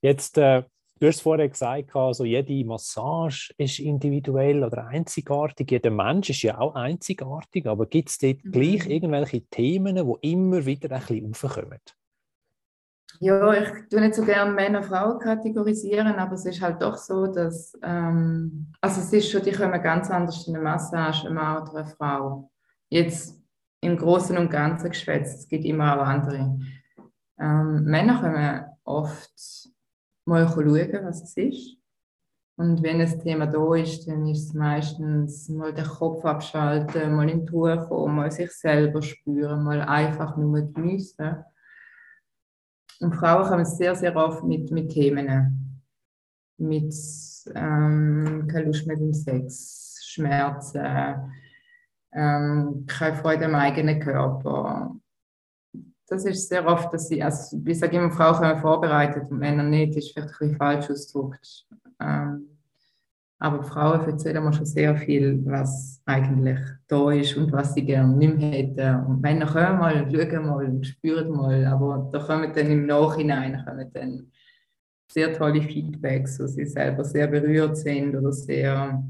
Jetzt 0.00 0.38
äh, 0.38 0.62
Du 1.00 1.08
hast 1.08 1.22
vorher 1.22 1.48
gesagt, 1.48 1.94
also 1.96 2.24
jede 2.24 2.64
Massage 2.64 3.52
ist 3.58 3.80
individuell 3.80 4.62
oder 4.62 4.86
einzigartig. 4.86 5.70
Jeder 5.70 5.90
Mensch 5.90 6.30
ist 6.30 6.42
ja 6.42 6.58
auch 6.58 6.76
einzigartig, 6.76 7.66
aber 7.66 7.86
gibt 7.86 8.10
es 8.10 8.18
dort 8.18 8.44
mhm. 8.44 8.52
gleich 8.52 8.86
irgendwelche 8.86 9.42
Themen, 9.42 9.96
die 9.96 10.32
immer 10.32 10.64
wieder 10.64 10.90
ein 10.92 11.00
bisschen 11.00 11.30
aufkommen? 11.30 11.80
Ja, 13.20 13.52
ich 13.54 13.88
tue 13.88 14.00
nicht 14.00 14.14
so 14.14 14.24
gerne 14.24 14.52
Männer 14.52 14.78
und 14.78 14.86
Frauen 14.86 15.18
kategorisieren, 15.18 16.14
aber 16.16 16.34
es 16.34 16.44
ist 16.44 16.60
halt 16.60 16.82
doch 16.82 16.96
so, 16.96 17.26
dass 17.26 17.78
ähm, 17.82 18.72
also 18.80 19.00
es 19.00 19.12
ist 19.12 19.30
schon, 19.30 19.42
die 19.42 19.52
kommen 19.52 19.80
ganz 19.82 20.10
anders 20.10 20.46
in 20.46 20.54
eine 20.54 20.64
Massage, 20.64 21.28
ein 21.28 21.34
Mann 21.34 21.62
oder 21.62 21.78
eine 21.78 21.86
Frau. 21.86 22.50
Jetzt 22.88 23.40
im 23.80 23.96
Großen 23.96 24.36
und 24.36 24.50
Ganzen 24.50 24.90
geschwätzt, 24.90 25.40
es 25.40 25.48
gibt 25.48 25.64
immer 25.64 25.96
auch 25.96 26.06
andere. 26.06 26.58
Ähm, 27.38 27.84
Männer 27.84 28.20
kommen 28.20 28.64
oft 28.84 29.68
mal 30.24 30.48
schauen, 30.48 31.04
was 31.04 31.22
es 31.22 31.36
ist. 31.36 31.78
Und 32.56 32.82
wenn 32.82 33.00
ein 33.00 33.20
Thema 33.20 33.46
da 33.46 33.74
ist, 33.74 34.06
dann 34.06 34.26
ist 34.28 34.48
es 34.48 34.54
meistens 34.54 35.48
mal 35.48 35.74
den 35.74 35.86
Kopf 35.86 36.24
abschalten, 36.24 37.14
mal 37.14 37.28
in 37.28 37.44
die 37.44 37.50
Ruhe 37.50 37.84
kommen, 37.88 38.14
mal 38.14 38.30
sich 38.30 38.52
selber 38.52 39.02
spüren, 39.02 39.64
mal 39.64 39.82
einfach 39.82 40.36
nur 40.36 40.62
geniessen. 40.62 41.44
Und 43.00 43.14
Frauen 43.14 43.48
kommen 43.48 43.64
sehr, 43.64 43.94
sehr 43.94 44.14
oft 44.16 44.44
mit, 44.44 44.70
mit 44.70 44.90
Themen. 44.90 45.82
Mit 46.58 46.94
ähm, 47.54 48.46
keine 48.50 48.66
Lust 48.66 48.86
mehr 48.86 48.96
beim 48.96 49.12
Sex, 49.12 49.98
Schmerzen, 50.04 51.32
ähm, 52.12 52.84
keine 52.86 53.16
Freude 53.16 53.46
am 53.46 53.56
eigenen 53.56 53.98
Körper, 53.98 54.94
das 56.06 56.24
ist 56.24 56.48
sehr 56.48 56.66
oft, 56.66 56.92
dass 56.92 57.08
sie, 57.08 57.22
also 57.22 57.60
ich 57.64 57.78
sage 57.78 57.96
immer, 57.96 58.10
Frauen 58.10 58.36
können 58.36 58.60
vorbereitet 58.60 59.30
und 59.30 59.38
Männer 59.38 59.62
nicht, 59.62 59.96
das 59.96 60.04
ist 60.04 60.12
vielleicht 60.12 60.28
ein 60.28 60.38
bisschen 60.38 60.56
falsch 60.56 60.90
ausgedrückt. 60.90 61.66
Ähm, 62.00 62.53
aber 63.44 63.62
Frauen 63.62 64.06
erzählen 64.06 64.42
mir 64.42 64.52
schon 64.52 64.64
sehr 64.64 64.96
viel, 64.96 65.44
was 65.44 66.00
eigentlich 66.06 66.58
da 66.88 67.10
ist 67.10 67.36
und 67.36 67.52
was 67.52 67.74
sie 67.74 67.84
gerne 67.84 68.16
nicht 68.16 68.36
mehr 68.36 68.50
hätten. 68.50 69.04
Und 69.04 69.20
Männer 69.20 69.46
kommen 69.46 69.78
mal, 69.78 70.10
schauen 70.10 70.46
mal 70.46 70.64
und 70.64 70.86
spüren 70.86 71.30
mal, 71.30 71.66
aber 71.66 72.08
da 72.10 72.20
kommen 72.20 72.52
dann 72.54 72.70
im 72.70 72.86
Nachhinein 72.86 73.62
kommen 73.64 73.90
dann 73.92 74.32
sehr 75.10 75.32
tolle 75.34 75.60
Feedbacks, 75.60 76.40
wo 76.40 76.46
sie 76.46 76.64
selber 76.64 77.04
sehr 77.04 77.26
berührt 77.26 77.76
sind 77.76 78.16
oder 78.16 78.32
sehr 78.32 79.04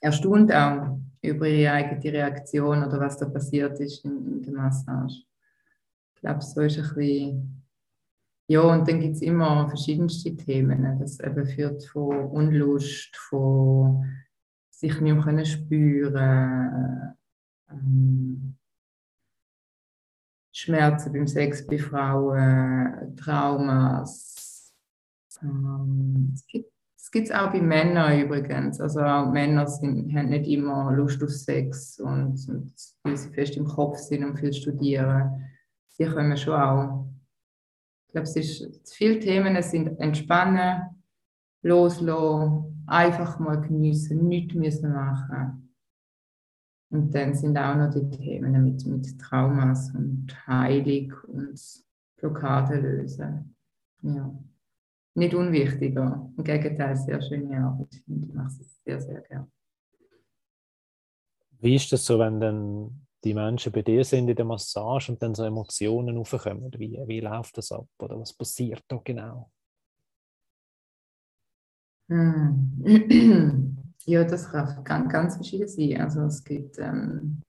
erstaunt 0.00 0.52
auch 0.52 0.98
über 1.22 1.46
ihre 1.46 1.72
eigene 1.72 2.12
Reaktion 2.12 2.82
oder 2.84 2.98
was 2.98 3.16
da 3.16 3.26
passiert 3.26 3.78
ist 3.78 4.04
in, 4.04 4.26
in 4.26 4.42
der 4.42 4.54
Massage 4.54 5.22
glaube, 6.22 6.40
so 6.40 6.60
ist 6.62 6.78
ein 6.78 6.94
bisschen, 6.94 7.61
ja, 8.52 8.60
und 8.60 8.88
dann 8.88 9.00
gibt 9.00 9.16
es 9.16 9.22
immer 9.22 9.68
verschiedenste 9.68 10.36
Themen. 10.36 10.82
Ne? 10.82 10.96
Das 11.00 11.20
eben 11.20 11.46
führt 11.46 11.84
von 11.86 12.26
Unlust, 12.26 13.16
von 13.16 14.04
sich 14.70 15.00
nicht 15.00 15.14
mehr 15.14 15.22
können 15.22 15.44
spüren, 15.44 17.14
ähm, 17.70 18.56
Schmerzen 20.54 21.12
beim 21.12 21.26
Sex 21.26 21.66
bei 21.66 21.78
Frauen, 21.78 23.16
Traumas. 23.16 24.74
Ähm, 25.42 26.32
es 26.34 26.46
gibt 27.10 27.28
es 27.28 27.30
auch 27.32 27.52
bei 27.52 27.60
Männern 27.60 28.20
übrigens. 28.20 28.80
Also 28.80 29.00
auch 29.00 29.30
Männer 29.30 29.66
sind, 29.66 30.14
haben 30.14 30.28
nicht 30.28 30.46
immer 30.46 30.92
Lust 30.92 31.22
auf 31.22 31.30
Sex 31.30 31.98
und, 32.00 32.48
und 32.48 32.72
weil 33.02 33.16
sie 33.16 33.30
fest 33.30 33.56
im 33.56 33.64
Kopf 33.64 33.98
sind 33.98 34.24
und 34.24 34.38
viel 34.38 34.52
studieren 34.52 35.42
die 35.98 36.06
kommen 36.06 36.36
schon 36.36 36.54
auch. 36.54 37.06
Ich 38.12 38.14
glaube, 38.14 38.28
es 38.28 38.36
ist, 38.36 38.94
viele 38.94 39.18
Themen 39.20 39.62
sind 39.62 39.98
entspannen, 39.98 41.02
loslassen, 41.62 42.84
einfach 42.86 43.38
mal 43.38 43.58
geniessen, 43.58 44.28
nichts 44.28 44.54
müssen 44.54 44.92
machen. 44.92 45.74
Und 46.90 47.14
dann 47.14 47.34
sind 47.34 47.56
auch 47.56 47.74
noch 47.74 47.88
die 47.88 48.10
Themen 48.10 48.64
mit, 48.64 48.84
mit 48.84 49.18
Traumas 49.18 49.94
und 49.94 50.26
Heilung 50.46 51.14
und 51.26 51.58
Blockade 52.18 52.80
lösen. 52.80 53.56
Ja. 54.02 54.38
Nicht 55.14 55.34
unwichtiger, 55.34 56.30
im 56.36 56.44
Gegenteil, 56.44 56.94
sehr 56.96 57.22
schöne 57.22 57.64
Arbeit. 57.64 57.94
Ich 57.94 58.34
mache 58.34 58.48
es 58.60 58.82
sehr, 58.84 59.00
sehr 59.00 59.22
gerne. 59.22 59.50
Wie 61.60 61.76
ist 61.76 61.90
das 61.90 62.04
so, 62.04 62.18
wenn 62.18 62.40
dann 62.40 63.01
die 63.24 63.34
Menschen 63.34 63.72
bei 63.72 63.82
dir 63.82 64.04
sind 64.04 64.28
in 64.28 64.36
der 64.36 64.44
Massage 64.44 65.12
und 65.12 65.22
dann 65.22 65.34
so 65.34 65.44
Emotionen 65.44 66.18
aufkommen? 66.18 66.70
Wie, 66.78 66.98
wie 67.06 67.20
läuft 67.20 67.58
das 67.58 67.72
ab 67.72 67.86
oder 67.98 68.18
was 68.18 68.32
passiert 68.32 68.82
da 68.88 69.00
genau? 69.02 69.50
Hm. 72.08 73.78
Ja, 74.04 74.24
das 74.24 74.50
kann 74.50 75.08
ganz, 75.08 75.36
verschieden 75.36 75.68
sein. 75.68 76.00
Also 76.00 76.22
es 76.22 76.42
gibt, 76.42 76.76
ähm, 76.78 77.42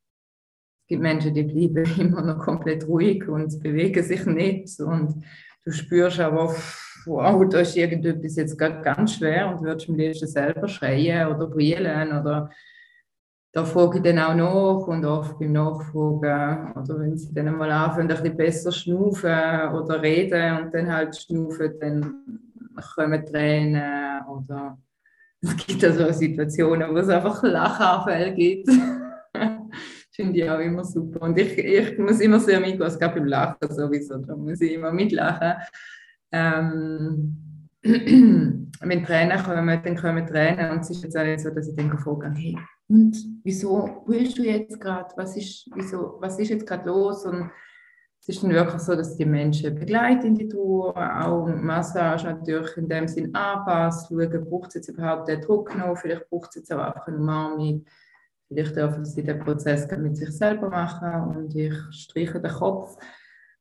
Es 0.84 0.88
gibt 0.88 1.02
Menschen, 1.02 1.34
die 1.34 1.44
bleiben 1.44 1.86
immer 2.00 2.22
noch 2.22 2.38
komplett 2.38 2.88
ruhig 2.88 3.28
und 3.28 3.60
bewegen 3.64 4.04
sich 4.04 4.26
nicht. 4.28 4.80
Und 4.80 5.26
du 5.66 5.72
spürst 5.72 6.20
aber, 6.20 6.56
wow, 7.06 7.50
da 7.50 7.62
ist 7.62 7.76
irgendetwas 7.76 8.36
jetzt 8.36 8.56
ganz 8.58 9.16
schwer 9.16 9.50
und 9.50 9.64
würdest 9.64 9.90
am 9.90 9.96
liebsten 9.96 10.28
selber 10.28 10.68
schreien 10.68 11.30
oder 11.30 11.48
brüllen 11.48 12.20
oder 12.20 12.52
da 13.54 13.64
frage 13.64 14.00
ich 14.00 14.04
dann 14.04 14.18
auch 14.18 14.34
nach 14.34 14.88
und 14.88 15.06
oft 15.06 15.38
beim 15.38 15.52
Nachfragen 15.52 16.74
oder 16.74 17.00
wenn 17.00 17.18
sie 17.18 17.34
dann 17.34 17.56
mal 17.56 17.70
anfangen, 17.72 18.10
ein 18.10 18.18
bisschen 18.18 18.36
besser 18.36 18.72
schnaufen 18.72 19.30
oder 19.74 20.02
reden 20.02 20.58
und 20.58 20.74
dann 20.74 20.92
halt 20.92 21.16
schnaufen, 21.16 21.74
dann 21.80 22.16
kommen 22.96 23.26
Tränen 23.26 24.26
oder 24.28 24.78
es 25.42 25.56
gibt 25.56 25.84
also 25.84 26.12
Situationen, 26.12 26.90
wo 26.92 26.98
es 26.98 27.10
einfach 27.10 27.44
Lachanfälle 27.44 28.34
gibt. 28.34 28.70
finde 30.12 30.40
ich 30.40 30.50
auch 30.50 30.60
immer 30.60 30.84
super. 30.84 31.22
Und 31.22 31.38
ich, 31.38 31.58
ich 31.58 31.98
muss 31.98 32.20
immer 32.20 32.40
sehr 32.40 32.60
mitgehen, 32.60 32.82
es 32.84 33.00
gab 33.00 33.16
beim 33.16 33.26
Lachen 33.26 33.72
sowieso, 33.72 34.18
da 34.18 34.36
muss 34.36 34.62
ich 34.62 34.74
immer 34.74 34.92
mitlachen. 34.92 35.54
Ähm, 36.32 37.53
wenn 37.84 39.04
Tränen 39.06 39.44
kommen, 39.44 39.82
dann 39.84 39.98
kommen 39.98 40.26
Tränen 40.26 40.72
und 40.72 40.80
es 40.80 40.90
ist 40.90 41.04
jetzt 41.04 41.18
auch 41.18 41.24
nicht 41.24 41.42
so, 41.42 41.50
dass 41.50 41.68
ich 41.68 41.76
dann 41.76 41.98
frage, 41.98 42.32
hey, 42.34 42.58
und 42.88 43.18
wieso 43.44 44.04
willst 44.08 44.38
du 44.38 44.44
jetzt 44.44 44.80
gerade, 44.80 45.14
was 45.18 45.36
ist, 45.36 45.70
wieso, 45.76 46.18
was 46.20 46.40
ist 46.40 46.50
jetzt 46.50 46.68
gerade 46.68 46.88
los? 46.88 47.26
Und 47.26 47.50
es 48.22 48.30
ist 48.30 48.44
dann 48.44 48.52
wirklich 48.52 48.82
so, 48.82 48.96
dass 48.96 49.18
die 49.18 49.26
Menschen 49.26 49.76
begleiten 49.76 50.28
in 50.28 50.36
die 50.36 50.48
Tour, 50.48 50.96
auch 50.96 51.48
Massage 51.48 52.26
natürlich 52.26 52.78
in 52.78 52.88
dem 52.88 53.08
Sinn 53.08 53.36
anpasst, 53.36 54.08
schauen, 54.08 54.46
braucht 54.50 54.70
es 54.70 54.76
jetzt 54.76 54.90
überhaupt 54.90 55.28
den 55.28 55.42
Druck 55.42 55.78
noch, 55.78 55.98
vielleicht 55.98 56.30
braucht 56.30 56.50
es 56.50 56.56
jetzt 56.56 56.72
auch 56.72 56.80
einfach 56.80 57.08
eine 57.08 57.18
Umarmung, 57.18 57.84
vielleicht 58.48 58.76
dürfen 58.78 59.04
sie 59.04 59.24
den 59.24 59.40
Prozess 59.40 59.90
mit 59.98 60.16
sich 60.16 60.32
selber 60.32 60.70
machen 60.70 61.36
und 61.36 61.56
ich 61.56 61.74
streiche 61.92 62.40
den 62.40 62.52
Kopf. 62.52 62.98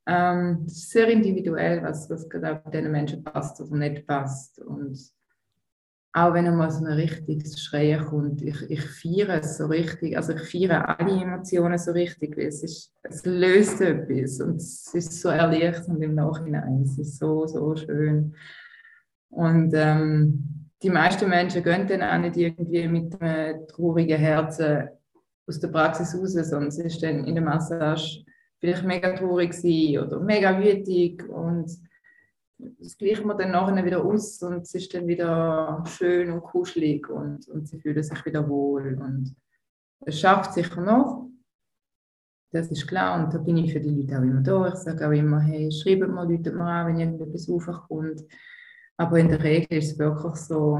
Ähm, 0.07 0.65
sehr 0.67 1.09
individuell, 1.09 1.83
was, 1.83 2.11
was 2.11 2.29
gerade 2.29 2.63
diesen 2.71 2.91
Menschen 2.91 3.23
passt 3.23 3.61
oder 3.61 3.77
nicht 3.77 4.07
passt. 4.07 4.59
Und 4.59 4.99
auch 6.15 6.35
wenn 6.35 6.47
einmal 6.47 6.71
so 6.71 6.85
ein 6.85 6.93
richtiges 6.93 7.63
Schreien 7.63 8.05
kommt, 8.05 8.43
ich, 8.43 8.71
ich 8.71 8.83
feiere 8.83 9.41
es 9.41 9.57
so 9.57 9.67
richtig, 9.67 10.17
also 10.17 10.35
ich 10.35 10.43
feiere 10.43 10.99
alle 10.99 11.23
Emotionen 11.23 11.79
so 11.79 11.93
richtig, 11.93 12.37
weil 12.37 12.49
es, 12.49 12.63
ist, 12.63 12.93
es 13.03 13.25
löst 13.25 13.81
etwas 13.81 14.41
und 14.41 14.57
es 14.57 14.93
ist 14.93 15.21
so 15.21 15.31
erleichternd 15.31 16.03
im 16.03 16.15
Nachhinein, 16.15 16.83
es 16.83 16.99
ist 16.99 17.19
so, 17.19 17.47
so 17.47 17.75
schön. 17.77 18.35
Und 19.31 19.73
ähm, 19.75 20.69
die 20.83 20.91
meisten 20.91 21.31
Menschen 21.31 21.63
gehen 21.63 21.87
dann 21.87 22.03
auch 22.03 22.19
nicht 22.19 22.37
irgendwie 22.37 22.89
mit 22.89 23.21
einem 23.23 23.67
traurigen 23.69 24.19
Herzen 24.19 24.89
aus 25.47 25.61
der 25.61 25.69
Praxis 25.69 26.15
raus, 26.15 26.33
sondern 26.33 26.69
es 26.69 26.79
ist 26.79 27.03
dann 27.03 27.25
in 27.25 27.37
der 27.37 27.45
Massage 27.45 28.25
vielleicht 28.63 28.85
mega 28.85 29.13
traurig 29.17 29.53
oder 30.01 30.21
mega 30.21 30.57
wütig 30.57 31.29
und 31.29 31.69
das 32.79 32.97
gleichen 32.97 33.27
wir 33.27 33.35
dann 33.35 33.51
nachher 33.51 33.85
wieder 33.85 34.05
aus 34.05 34.41
und 34.41 34.63
es 34.63 34.75
ist 34.75 34.95
dann 34.95 35.09
wieder 35.09 35.83
schön 35.89 36.31
und 36.31 36.45
kuschelig 36.45 37.11
und, 37.11 37.49
und 37.49 37.67
sie 37.67 37.81
fühlen 37.81 38.05
sich 38.05 38.25
wieder 38.25 38.49
wohl 38.49 39.01
und 39.03 39.35
es 40.07 40.21
schafft 40.21 40.55
sicher 40.55 40.81
noch. 40.81 41.29
Das 42.53 42.71
ist 42.71 42.87
klar 42.87 43.25
und 43.25 43.35
da 43.35 43.39
bin 43.39 43.57
ich 43.57 43.73
für 43.73 43.81
die 43.81 43.91
Leute 43.91 44.17
auch 44.17 44.23
immer 44.23 44.43
da. 44.43 44.69
Ich 44.69 44.77
sage 44.77 45.09
auch 45.09 45.13
immer, 45.13 45.41
hey, 45.41 45.73
schreibt 45.73 46.03
mir, 46.03 46.25
läutet 46.25 46.55
mir 46.55 46.65
an, 46.65 46.87
wenn 46.87 47.01
irgendetwas 47.01 47.49
aufkommt. 47.49 48.23
Aber 48.97 49.19
in 49.19 49.29
der 49.29 49.43
Regel 49.43 49.79
ist 49.79 49.93
es 49.93 49.99
wirklich 49.99 50.37
so 50.37 50.79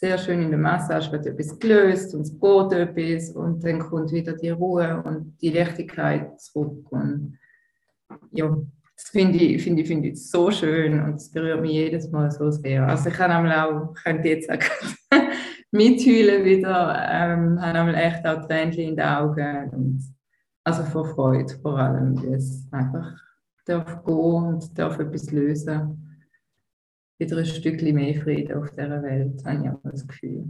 sehr 0.00 0.16
schön 0.16 0.42
in 0.42 0.50
der 0.50 0.60
Massage, 0.60 1.10
wird 1.10 1.26
etwas 1.26 1.58
gelöst 1.58 2.14
und 2.14 2.20
es 2.20 2.38
geht 2.38 2.72
etwas 2.72 3.30
und 3.30 3.64
dann 3.64 3.80
kommt 3.80 4.12
wieder 4.12 4.32
die 4.34 4.50
Ruhe 4.50 5.02
und 5.04 5.36
die 5.42 5.50
Leichtigkeit 5.50 6.40
zurück 6.40 6.86
und 6.90 7.36
ja, 8.30 8.56
das 8.94 9.08
finde 9.10 9.38
ich, 9.38 9.60
find 9.60 9.80
ich, 9.80 9.88
find 9.88 10.04
ich 10.06 10.30
so 10.30 10.52
schön 10.52 11.02
und 11.02 11.16
es 11.16 11.32
berührt 11.32 11.60
mich 11.60 11.72
jedes 11.72 12.10
Mal 12.10 12.30
so 12.30 12.50
sehr. 12.50 12.86
Also 12.86 13.08
ich 13.08 13.16
kann 13.16 13.50
auch, 13.50 13.92
könnte 13.94 14.28
jetzt 14.28 14.48
auch 14.50 14.58
mitheulen 15.72 16.44
wieder, 16.44 16.96
ähm, 17.10 17.60
habe 17.60 17.78
einmal 17.78 17.94
echt 17.96 18.24
auch 18.24 18.46
Tränen 18.46 18.72
in 18.74 18.96
den 18.96 19.04
Augen 19.04 19.70
und 19.70 20.14
also 20.62 20.84
vor 20.84 21.06
Freude 21.06 21.52
vor 21.60 21.76
allem, 21.76 22.22
weil 22.22 22.34
es 22.34 22.68
einfach 22.70 23.12
darf 23.64 24.04
gehen 24.04 24.14
und 24.14 24.78
darf 24.78 24.98
etwas 25.00 25.30
lösen. 25.32 26.07
Wieder 27.18 27.36
ein 27.38 27.46
Stückchen 27.46 27.94
mehr 27.94 28.20
Frieden 28.20 28.56
auf 28.56 28.70
dieser 28.70 29.02
Welt, 29.02 29.44
habe 29.44 29.64
ich 29.64 29.70
auch 29.70 29.90
das 29.90 30.06
Gefühl. 30.06 30.44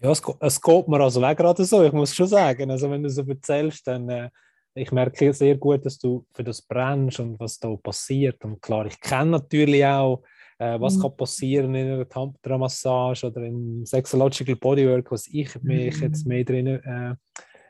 Ja, 0.00 0.10
es, 0.10 0.22
es 0.40 0.60
geht 0.60 0.88
mir 0.88 1.00
also 1.00 1.24
auch 1.24 1.36
gerade 1.36 1.64
so, 1.64 1.82
ich 1.82 1.92
muss 1.92 2.14
schon 2.14 2.26
sagen. 2.26 2.70
Also 2.70 2.90
wenn 2.90 3.02
du 3.02 3.08
so 3.08 3.22
erzählst, 3.22 3.86
dann 3.86 4.08
äh, 4.08 4.30
ich 4.74 4.92
merke 4.92 5.32
sehr 5.32 5.56
gut, 5.56 5.86
dass 5.86 5.98
du 5.98 6.26
für 6.34 6.44
das 6.44 6.60
brennst 6.60 7.18
und 7.18 7.40
was 7.40 7.58
da 7.58 7.74
passiert. 7.76 8.44
Und 8.44 8.60
klar, 8.60 8.86
ich 8.86 9.00
kenne 9.00 9.32
natürlich 9.32 9.84
auch, 9.84 10.22
äh, 10.58 10.78
was 10.78 10.96
mhm. 10.96 11.02
kann 11.02 11.16
passieren 11.16 11.74
in 11.74 11.92
einer 11.92 12.08
Tantra-Massage 12.08 13.26
oder 13.26 13.42
im 13.42 13.86
Sexological 13.86 14.56
Bodywork, 14.56 15.10
was 15.10 15.26
ich 15.28 15.54
mich 15.62 15.96
mhm. 15.96 16.02
jetzt 16.02 16.26
mehr 16.26 16.44
drin 16.44 16.66
äh, 16.66 17.14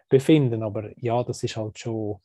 befinde. 0.08 0.60
Aber 0.64 0.90
ja, 1.00 1.22
das 1.22 1.42
ist 1.44 1.56
halt 1.56 1.78
schon 1.78 2.16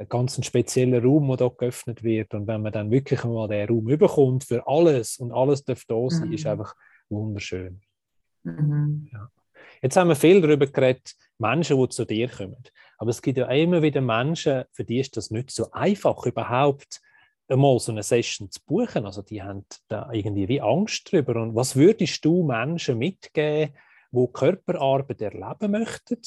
ein 0.00 0.08
ganz 0.08 0.38
ein 0.38 0.42
spezieller 0.42 1.02
Raum, 1.02 1.28
der 1.28 1.36
dort 1.36 1.58
geöffnet 1.58 2.02
wird. 2.02 2.32
Und 2.32 2.46
wenn 2.46 2.62
man 2.62 2.72
dann 2.72 2.90
wirklich 2.90 3.22
mal 3.24 3.48
den 3.48 3.68
Raum 3.68 3.88
überkommt 3.88 4.44
für 4.44 4.66
alles 4.66 5.18
und 5.18 5.30
alles 5.30 5.62
darf 5.64 5.84
da 5.84 6.08
sein, 6.08 6.28
mhm. 6.28 6.34
ist 6.34 6.46
einfach 6.46 6.74
wunderschön. 7.10 7.82
Mhm. 8.42 9.10
Ja. 9.12 9.30
Jetzt 9.82 9.96
haben 9.96 10.08
wir 10.08 10.16
viel 10.16 10.40
darüber 10.40 10.66
geredet, 10.66 11.14
Menschen, 11.38 11.78
die 11.78 11.88
zu 11.90 12.06
dir 12.06 12.28
kommen. 12.28 12.62
Aber 12.96 13.10
es 13.10 13.20
gibt 13.20 13.38
ja 13.38 13.46
immer 13.48 13.82
wieder 13.82 14.00
Menschen, 14.00 14.64
für 14.72 14.84
die 14.84 15.00
ist 15.00 15.18
das 15.18 15.30
nicht 15.30 15.50
so 15.50 15.70
einfach, 15.72 16.24
überhaupt 16.24 17.02
einmal 17.48 17.78
so 17.78 17.92
eine 17.92 18.02
Session 18.02 18.50
zu 18.50 18.60
buchen. 18.64 19.04
Also 19.04 19.20
die 19.20 19.42
haben 19.42 19.66
da 19.88 20.10
irgendwie 20.12 20.48
wie 20.48 20.62
Angst 20.62 21.12
drüber. 21.12 21.42
Und 21.42 21.54
was 21.54 21.76
würdest 21.76 22.24
du 22.24 22.42
Menschen 22.42 22.96
mitgeben, 22.96 23.74
die 24.12 24.26
Körperarbeit 24.32 25.20
erleben 25.20 25.72
möchten 25.72 26.20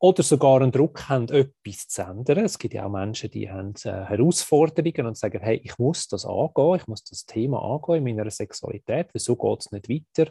oder 0.00 0.22
sogar 0.22 0.60
einen 0.60 0.70
Druck 0.70 1.08
haben, 1.08 1.28
etwas 1.28 1.88
zu 1.88 2.02
ändern? 2.02 2.44
Es 2.44 2.58
gibt 2.58 2.74
ja 2.74 2.86
auch 2.86 2.90
Menschen, 2.90 3.30
die 3.30 3.50
haben 3.50 3.74
äh, 3.84 3.90
Herausforderungen 3.90 5.06
und 5.06 5.16
sagen, 5.16 5.40
hey, 5.40 5.60
ich 5.62 5.78
muss 5.78 6.06
das 6.08 6.24
angehen, 6.24 6.76
ich 6.76 6.86
muss 6.86 7.04
das 7.04 7.26
Thema 7.26 7.62
angehen 7.62 8.06
in 8.06 8.16
meiner 8.16 8.30
Sexualität, 8.30 9.08
wieso 9.12 9.36
geht 9.36 9.60
es 9.60 9.72
nicht 9.72 9.88
weiter? 9.88 10.30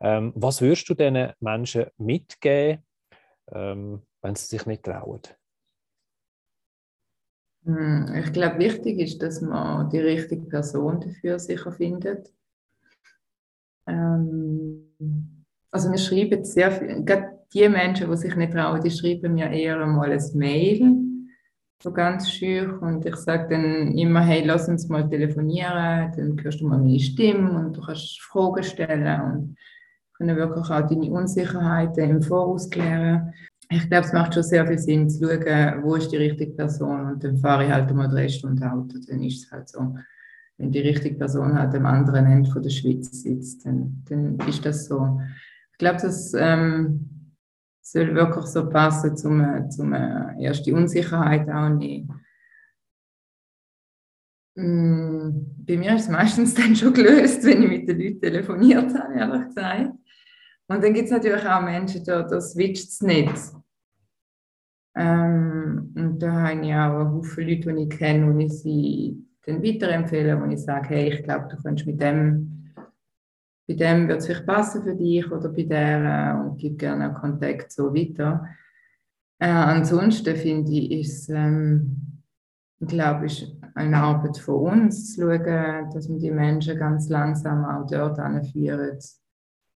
Ähm, 0.00 0.32
was 0.34 0.60
würdest 0.60 0.88
du 0.88 0.94
diesen 0.94 1.32
Menschen 1.40 1.86
mitgeben, 1.98 2.82
ähm, 3.52 4.02
wenn 4.22 4.34
sie 4.34 4.46
sich 4.46 4.66
nicht 4.66 4.82
trauen? 4.82 5.20
Hm, 7.64 8.14
ich 8.22 8.32
glaube, 8.32 8.58
wichtig 8.58 8.98
ist, 8.98 9.22
dass 9.22 9.40
man 9.40 9.88
die 9.90 10.00
richtige 10.00 10.46
Person 10.46 11.00
dafür 11.00 11.38
sicher 11.38 11.72
findet. 11.72 12.32
Ähm, 13.86 15.44
also 15.70 15.90
wir 15.90 15.98
schreiben 15.98 16.44
sehr 16.44 16.70
viel, 16.70 17.04
die 17.54 17.68
Menschen, 17.68 18.10
die 18.10 18.16
sich 18.16 18.36
nicht 18.36 18.52
trauen, 18.52 18.80
die 18.82 18.90
schreiben 18.90 19.34
mir 19.34 19.50
eher 19.50 19.84
mal 19.86 20.10
ein 20.10 20.22
Mail, 20.34 20.96
so 21.82 21.92
ganz 21.92 22.30
schür 22.30 22.80
und 22.82 23.04
ich 23.04 23.16
sage 23.16 23.48
dann 23.50 23.96
immer, 23.96 24.20
hey, 24.20 24.42
lass 24.44 24.68
uns 24.68 24.88
mal 24.88 25.08
telefonieren, 25.08 26.12
dann 26.16 26.36
hörst 26.42 26.60
du 26.60 26.66
mal 26.66 26.78
meine 26.78 26.98
Stimme 26.98 27.66
und 27.66 27.76
du 27.76 27.80
kannst 27.82 28.20
Fragen 28.22 28.62
stellen 28.62 29.20
und 29.20 29.56
können 30.14 30.36
wirklich 30.36 30.70
auch 30.70 30.88
deine 30.88 31.10
Unsicherheiten 31.10 32.10
im 32.10 32.22
Voraus 32.22 32.70
klären 32.70 33.32
ich 33.70 33.88
glaube, 33.88 34.06
es 34.06 34.12
macht 34.12 34.34
schon 34.34 34.42
sehr 34.42 34.66
viel 34.66 34.78
Sinn 34.78 35.08
zu 35.08 35.26
schauen, 35.26 35.82
wo 35.82 35.94
ist 35.94 36.12
die 36.12 36.16
richtige 36.16 36.52
Person 36.52 37.06
und 37.06 37.24
dann 37.24 37.38
fahre 37.38 37.64
ich 37.64 37.70
halt 37.70 37.92
mal 37.94 38.08
drei 38.08 38.28
Stunden 38.28 38.62
Auto, 38.62 38.98
dann 39.08 39.22
ist 39.22 39.44
es 39.44 39.52
halt 39.52 39.68
so. 39.68 39.96
Wenn 40.56 40.70
die 40.70 40.80
richtige 40.80 41.16
Person 41.16 41.58
halt 41.58 41.74
am 41.74 41.86
anderen 41.86 42.26
Ende 42.26 42.50
von 42.50 42.62
der 42.62 42.70
Schweiz 42.70 43.10
sitzt, 43.10 43.66
dann, 43.66 44.04
dann 44.08 44.38
ist 44.48 44.64
das 44.64 44.86
so. 44.86 45.20
Ich 45.72 45.78
glaube, 45.78 46.00
das 46.00 46.32
ähm, 46.34 47.13
soll 47.84 48.14
wirklich 48.14 48.46
so 48.46 48.68
passen, 48.68 49.16
zum, 49.16 49.70
zum 49.70 49.92
erst 49.92 50.66
Unsicherheit 50.68 51.48
auch 51.50 51.68
nicht. 51.68 52.08
Mm, 54.56 55.30
bei 55.66 55.76
mir 55.76 55.96
ist 55.96 56.02
es 56.02 56.08
meistens 56.08 56.54
dann 56.54 56.74
schon 56.74 56.94
gelöst, 56.94 57.44
wenn 57.44 57.62
ich 57.62 57.68
mit 57.68 57.88
den 57.88 58.00
Leuten 58.00 58.20
telefoniert 58.20 58.94
habe, 58.94 59.14
ehrlich 59.14 59.48
gesagt. 59.48 59.92
Und 60.66 60.82
dann 60.82 60.94
gibt 60.94 61.06
es 61.06 61.10
natürlich 61.10 61.44
auch 61.44 61.60
Menschen, 61.60 62.04
da, 62.04 62.22
da 62.22 62.40
switcht 62.40 62.88
es 62.88 63.00
nicht. 63.02 63.34
Ähm, 64.96 65.92
und 65.94 66.18
da 66.20 66.32
habe 66.32 66.64
ich 66.64 66.72
auch 66.74 67.00
einen 67.00 67.12
Haufen 67.16 67.46
Leute, 67.46 67.74
die 67.74 67.82
ich 67.82 67.90
kenne, 67.90 68.26
und 68.26 68.40
ich 68.40 68.52
sie 68.52 69.26
dann 69.44 69.62
weiterempfehle, 69.62 70.40
wo 70.40 70.46
ich 70.46 70.60
sage, 70.60 70.88
hey, 70.88 71.12
ich 71.12 71.22
glaube, 71.22 71.48
du 71.50 71.56
könntest 71.60 71.86
mit 71.86 72.00
dem, 72.00 72.63
bei 73.66 73.74
dem 73.74 74.08
wird 74.08 74.18
es 74.18 74.26
vielleicht 74.26 74.46
passen 74.46 74.82
für 74.82 74.94
dich 74.94 75.30
oder 75.30 75.48
bei 75.48 75.62
der 75.62 76.42
und 76.44 76.58
gib 76.58 76.78
gerne 76.78 77.10
auch 77.10 77.20
Kontakt 77.20 77.72
so 77.72 77.94
weiter. 77.94 78.46
Äh, 79.38 79.48
ansonsten 79.48 80.36
finde 80.36 80.72
ich, 80.72 80.90
ist 80.90 81.28
ähm, 81.30 82.14
ich 82.80 82.88
glaube, 82.88 83.26
ist 83.26 83.56
eine 83.74 83.96
Arbeit 83.96 84.36
von 84.38 84.82
uns, 84.82 85.14
zu 85.14 85.22
schauen, 85.22 85.90
dass 85.92 86.08
wir 86.08 86.18
die 86.18 86.30
Menschen 86.30 86.78
ganz 86.78 87.08
langsam 87.08 87.64
auch 87.64 87.86
dort 87.86 88.18
anführen, 88.18 88.98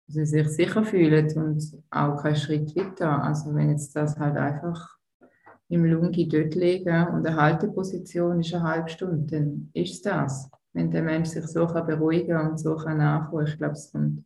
sie 0.07 0.25
sich 0.25 0.49
sicher 0.49 0.85
fühlen 0.85 1.31
und 1.37 1.63
auch 1.91 2.23
keinen 2.23 2.37
Schritt 2.37 2.75
weiter. 2.77 3.23
Also 3.23 3.55
wenn 3.55 3.71
jetzt 3.71 3.95
das 3.97 4.19
halt 4.19 4.37
einfach 4.37 4.97
im 5.69 5.85
Lungi 5.85 6.29
dort 6.29 6.55
liegen 6.55 7.09
und 7.09 7.27
eine 7.27 7.37
Halteposition 7.37 8.41
ist 8.41 8.55
eine 8.55 8.65
halbe 8.65 8.89
Stunde, 8.89 9.37
dann 9.37 9.71
ist 9.73 10.05
das. 10.05 10.51
Wenn 10.75 10.91
der 10.91 11.03
Mensch 11.03 11.31
sich 11.31 11.47
so 11.47 11.67
kann 11.67 11.87
beruhigen 11.87 12.37
und 12.37 12.59
so 12.59 12.77
kann 12.77 12.99
nachholen, 12.99 13.47
ich 13.47 13.57
glaube, 13.57 13.73
es 13.73 13.91
kommt 13.91 14.25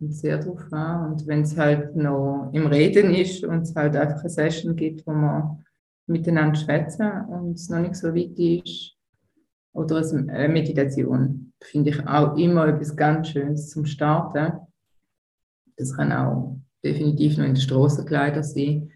sehr 0.00 0.38
darauf 0.38 0.72
an. 0.72 1.12
Und 1.12 1.26
wenn 1.26 1.42
es 1.42 1.56
halt 1.56 1.94
noch 1.94 2.50
im 2.52 2.66
Reden 2.66 3.14
ist 3.14 3.44
und 3.44 3.62
es 3.62 3.74
halt 3.74 3.94
einfach 3.94 4.20
eine 4.20 4.28
Session 4.28 4.74
gibt, 4.74 5.06
wo 5.06 5.12
man 5.12 5.64
miteinander 6.06 6.58
schwätzen 6.58 7.10
und 7.28 7.54
es 7.54 7.68
noch 7.68 7.80
nicht 7.80 7.96
so 7.96 8.14
weit 8.14 8.38
ist, 8.38 8.94
oder 9.72 9.96
eine 9.96 10.48
Meditation, 10.48 11.52
finde 11.62 11.90
ich 11.90 12.06
auch 12.06 12.36
immer 12.36 12.66
etwas 12.68 12.96
ganz 12.96 13.28
Schönes 13.28 13.68
zum 13.68 13.84
Starten. 13.84 14.58
Das 15.76 15.94
kann 15.94 16.12
auch 16.12 16.58
definitiv 16.82 17.36
noch 17.36 17.44
in 17.44 17.54
den 17.54 17.60
Strassenkleider 17.60 18.42
sein 18.42 18.90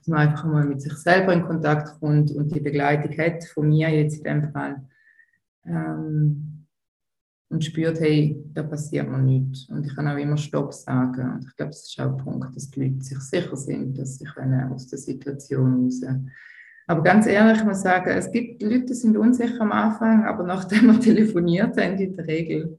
dass 0.00 0.08
man 0.08 0.28
einfach 0.28 0.44
mal 0.46 0.64
mit 0.64 0.80
sich 0.80 0.94
selber 0.94 1.34
in 1.34 1.44
Kontakt 1.44 2.00
kommt 2.00 2.30
und 2.30 2.54
die 2.54 2.60
Begleitung 2.60 3.16
hat, 3.18 3.44
von 3.44 3.68
mir 3.68 3.90
jetzt 3.90 4.16
in 4.16 4.24
dem 4.24 4.52
Fall. 4.52 4.82
Ähm, 5.66 6.66
und 7.48 7.64
spürt, 7.64 7.98
hey, 7.98 8.40
da 8.54 8.62
passiert 8.62 9.08
mir 9.08 9.18
nichts. 9.18 9.68
Und 9.68 9.84
ich 9.84 9.94
kann 9.94 10.06
auch 10.06 10.16
immer 10.16 10.36
Stopp 10.36 10.72
sagen. 10.72 11.32
Und 11.34 11.44
ich 11.44 11.56
glaube, 11.56 11.70
das 11.70 11.82
ist 11.82 12.00
auch 12.00 12.12
ein 12.12 12.16
Punkt, 12.16 12.54
dass 12.54 12.70
die 12.70 12.84
Leute 12.84 13.02
sich 13.02 13.18
sicher 13.18 13.56
sind, 13.56 13.98
dass 13.98 14.18
sie 14.18 14.24
können 14.24 14.72
aus 14.72 14.86
der 14.86 14.98
Situation 14.98 15.84
raus 15.84 16.00
aber 16.90 17.04
ganz 17.04 17.24
ehrlich, 17.28 17.58
ich 17.58 17.64
muss 17.64 17.82
sagen, 17.82 18.10
es 18.10 18.32
gibt 18.32 18.60
Leute, 18.62 18.86
die 18.86 18.94
sind 18.94 19.16
unsicher 19.16 19.60
am 19.60 19.70
Anfang, 19.70 20.24
aber 20.24 20.42
nachdem 20.42 20.86
wir 20.86 20.98
telefoniert 21.00 21.80
haben, 21.80 21.96
in 21.96 22.16
der 22.16 22.26
Regel 22.26 22.78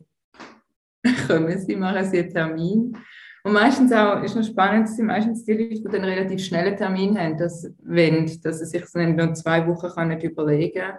kommen 1.27 1.57
sie, 1.57 1.77
machen 1.77 2.03
sie 2.03 2.19
einen 2.19 2.29
Termin 2.29 2.97
und 3.45 3.53
meistens 3.53 3.93
auch, 3.93 4.21
ist 4.21 4.35
noch 4.35 4.43
spannend, 4.43 4.89
sind 4.89 5.05
meistens 5.05 5.45
die 5.45 5.53
Leute, 5.53 5.75
die 5.75 5.83
dann 5.83 6.03
relativ 6.03 6.43
schnellen 6.43 6.75
Termin 6.75 7.17
haben, 7.17 7.37
dass, 7.37 7.71
wenn, 7.83 8.29
dass 8.41 8.59
sie 8.59 8.65
sich 8.65 8.83
dann 8.93 9.15
nur 9.15 9.33
zwei 9.33 9.65
Wochen 9.65 10.09
nicht 10.09 10.23
überlegen 10.23 10.91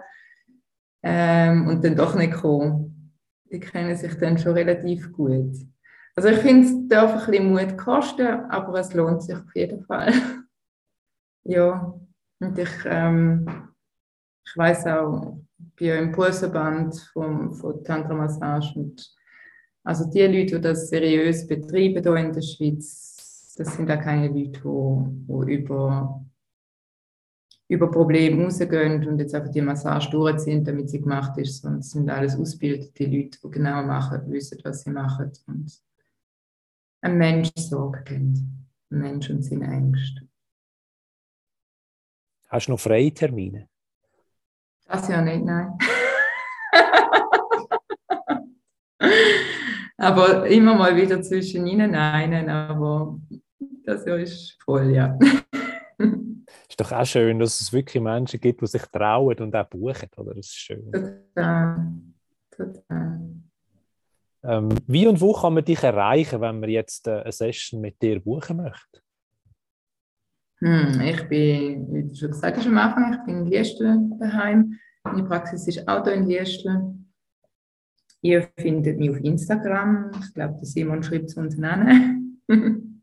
ähm, 1.03 1.67
und 1.67 1.83
dann 1.83 1.95
doch 1.95 2.15
nicht 2.15 2.33
kommen. 2.33 3.13
Die 3.51 3.59
kennen 3.59 3.95
sich 3.95 4.17
dann 4.17 4.37
schon 4.37 4.53
relativ 4.53 5.11
gut. 5.11 5.55
Also 6.15 6.29
ich 6.29 6.37
finde, 6.37 6.67
es 6.67 6.87
darf 6.87 7.13
ein 7.13 7.31
bisschen 7.31 7.51
Mut 7.51 7.77
kosten, 7.77 8.27
aber 8.49 8.79
es 8.79 8.93
lohnt 8.93 9.21
sich 9.23 9.35
auf 9.35 9.55
jeden 9.55 9.83
Fall. 9.83 10.13
ja, 11.43 11.93
und 12.39 12.57
ich, 12.57 12.69
ähm, 12.85 13.47
ich 14.45 14.57
weiß 14.57 14.87
auch, 14.87 15.37
ich 15.57 15.75
bin 15.75 15.87
ja 15.87 15.95
im 15.95 16.11
Pulsverband 16.11 16.95
von, 17.13 17.53
von 17.53 17.83
Tantra 17.83 18.13
Massage 18.13 18.79
und 18.79 19.13
also 19.83 20.09
die 20.09 20.21
Leute, 20.21 20.55
die 20.55 20.61
das 20.61 20.89
seriös 20.89 21.45
betreiben 21.45 22.01
hier 22.01 22.15
in 22.15 22.31
der 22.31 22.41
Schweiz, 22.41 23.53
das 23.57 23.75
sind 23.75 23.91
auch 23.91 23.99
keine 23.99 24.27
Leute, 24.27 24.61
die, 24.61 25.45
die 25.45 25.53
über, 25.53 26.23
über 27.73 27.89
Probleme 27.89 28.43
rausgehen 28.43 29.07
und 29.07 29.17
jetzt 29.19 29.33
einfach 29.33 29.51
die 29.51 29.61
Massage 29.61 30.11
durchziehen, 30.11 30.63
damit 30.63 30.91
sie 30.91 31.01
gemacht 31.01 31.37
ist, 31.39 31.65
es 31.65 31.89
sind 31.91 32.07
alles 32.09 32.37
ausgebildete 32.37 33.05
Leute, 33.05 33.39
die 33.43 33.49
genau 33.51 33.81
machen, 33.83 34.31
wissen, 34.31 34.59
was 34.63 34.83
sie 34.83 34.91
machen 34.91 35.31
und 35.47 35.81
ein 37.01 37.17
Mensch 37.17 37.49
Sorge 37.57 38.03
kennt. 38.03 38.37
Ein 38.91 38.99
Mensch 38.99 39.29
und 39.29 39.41
seine 39.43 39.65
Ängste. 39.65 40.21
Hast 42.47 42.67
du 42.67 42.73
noch 42.73 42.79
freie 42.79 43.11
Termine? 43.11 43.67
Das 44.85 45.07
ja 45.07 45.21
nicht, 45.21 45.43
nein. 45.43 45.75
aber 49.97 50.47
immer 50.47 50.75
mal 50.75 50.95
wieder 50.95 51.21
zwischen 51.23 51.65
ihnen 51.65 51.95
einen, 51.95 52.49
aber 52.49 53.19
das 53.83 54.05
Jahr 54.05 54.19
ist 54.19 54.61
voll, 54.63 54.91
ja. 54.91 55.17
ist 56.69 56.79
doch 56.79 56.91
auch 56.91 57.05
schön, 57.05 57.39
dass 57.39 57.61
es 57.61 57.73
wirklich 57.73 58.01
Menschen 58.01 58.39
gibt, 58.39 58.61
die 58.61 58.67
sich 58.67 58.83
trauen 58.83 59.37
und 59.39 59.55
auch 59.55 59.67
buchen, 59.67 60.09
oder? 60.17 60.33
Das 60.35 60.47
ist 60.47 60.55
schön. 60.55 60.91
Total. 60.91 61.93
Total. 62.51 63.19
Ähm, 64.43 64.69
wie 64.87 65.07
und 65.07 65.21
wo 65.21 65.33
kann 65.33 65.53
man 65.53 65.63
dich 65.63 65.81
erreichen, 65.83 66.41
wenn 66.41 66.59
man 66.59 66.69
jetzt 66.69 67.07
äh, 67.07 67.21
eine 67.21 67.31
Session 67.31 67.79
mit 67.81 68.01
dir 68.01 68.19
buchen 68.19 68.57
möchte? 68.57 69.01
Hm, 70.59 71.01
ich 71.01 71.27
bin, 71.27 71.93
wie 71.93 72.03
du 72.07 72.15
schon 72.15 72.31
gesagt 72.31 72.57
hast 72.57 72.67
am 72.67 72.77
Anfang, 72.77 73.13
ich 73.13 73.25
bin 73.25 73.37
in 73.39 73.45
Liestel 73.45 74.09
daheim. 74.19 74.77
Meine 75.03 75.23
Praxis 75.23 75.67
ist 75.67 75.87
auch 75.87 76.03
hier 76.03 76.13
in 76.13 76.27
Liestel. 76.27 76.93
Ihr 78.21 78.49
findet 78.57 78.99
mich 78.99 79.09
auf 79.09 79.19
Instagram. 79.19 80.11
Ich 80.21 80.33
glaube, 80.33 80.55
der 80.55 80.65
Simon 80.65 81.03
schreibt 81.03 81.25
es 81.25 81.35
unten. 81.35 82.39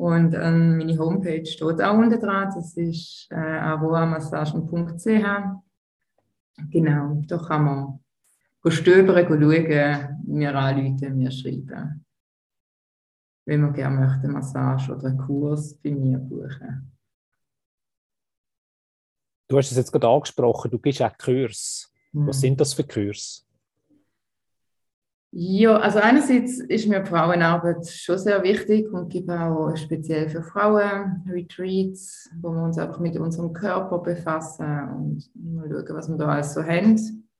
Und 0.00 0.32
ähm, 0.32 0.78
meine 0.78 0.98
Homepage 0.98 1.44
steht 1.44 1.82
auch 1.82 1.98
unten 1.98 2.18
dran. 2.18 2.50
Das 2.54 2.74
ist 2.74 3.28
äh, 3.30 3.34
aroamassagen.ch. 3.34 5.06
Genau, 6.70 7.22
da 7.26 7.36
kann 7.36 7.64
man 7.64 8.00
stöbern, 8.66 9.26
schauen, 9.28 10.18
mir 10.26 10.54
anrufen, 10.54 11.18
mir 11.18 11.30
schreiben. 11.30 12.06
Wenn 13.44 13.60
man 13.60 13.74
gerne 13.74 14.00
möchte, 14.00 14.24
eine 14.24 14.32
Massage 14.32 14.90
oder 14.90 15.08
einen 15.08 15.18
Kurs 15.18 15.74
bei 15.74 15.90
mir 15.90 16.16
buchen. 16.16 16.90
Du 19.48 19.58
hast 19.58 19.70
es 19.70 19.76
jetzt 19.76 19.92
gerade 19.92 20.08
angesprochen, 20.08 20.70
du 20.70 20.78
gibst 20.78 21.02
auch 21.02 21.18
Kurs. 21.18 21.92
Was 22.12 22.36
hm. 22.36 22.40
sind 22.40 22.60
das 22.62 22.72
für 22.72 22.84
Kurs? 22.84 23.46
Ja, 25.32 25.76
also 25.76 26.00
einerseits 26.00 26.58
ist 26.58 26.88
mir 26.88 27.06
Frauenarbeit 27.06 27.86
schon 27.86 28.18
sehr 28.18 28.42
wichtig 28.42 28.92
und 28.92 29.10
gibt 29.10 29.30
auch 29.30 29.76
speziell 29.76 30.28
für 30.28 30.42
Frauen 30.42 31.22
Retreats, 31.30 32.28
wo 32.40 32.50
wir 32.50 32.64
uns 32.64 32.78
einfach 32.78 32.98
mit 32.98 33.16
unserem 33.16 33.52
Körper 33.52 34.00
befassen 34.00 34.66
und 34.66 35.30
mal 35.34 35.68
schauen, 35.68 35.96
was 35.96 36.08
wir 36.08 36.16
da 36.16 36.26
alles 36.26 36.52
so 36.54 36.64
haben, 36.64 36.98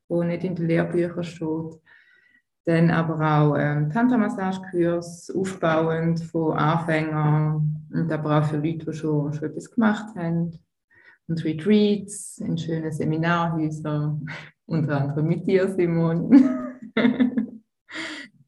wo 0.08 0.22
nicht 0.22 0.44
in 0.44 0.54
den 0.54 0.68
Lehrbüchern 0.68 1.24
steht. 1.24 1.80
Dann 2.64 2.90
aber 2.90 3.18
auch 3.18 3.56
ähm, 3.58 3.90
Tantra-Massage-Kurs, 3.90 5.34
aufbauend 5.34 6.20
von 6.20 6.56
Anfängern 6.56 7.88
und 7.92 8.12
aber 8.12 8.38
auch 8.38 8.44
für 8.44 8.58
Leute, 8.58 8.86
die 8.86 8.92
schon, 8.92 9.32
schon 9.32 9.48
etwas 9.48 9.68
gemacht 9.68 10.14
haben. 10.14 10.56
Und 11.26 11.44
Retreats 11.44 12.38
in 12.38 12.56
schönen 12.56 12.92
Seminarhäusern, 12.92 14.26
unter 14.66 15.00
anderem 15.00 15.26
mit 15.26 15.44
dir, 15.48 15.68
Simon. 15.68 16.60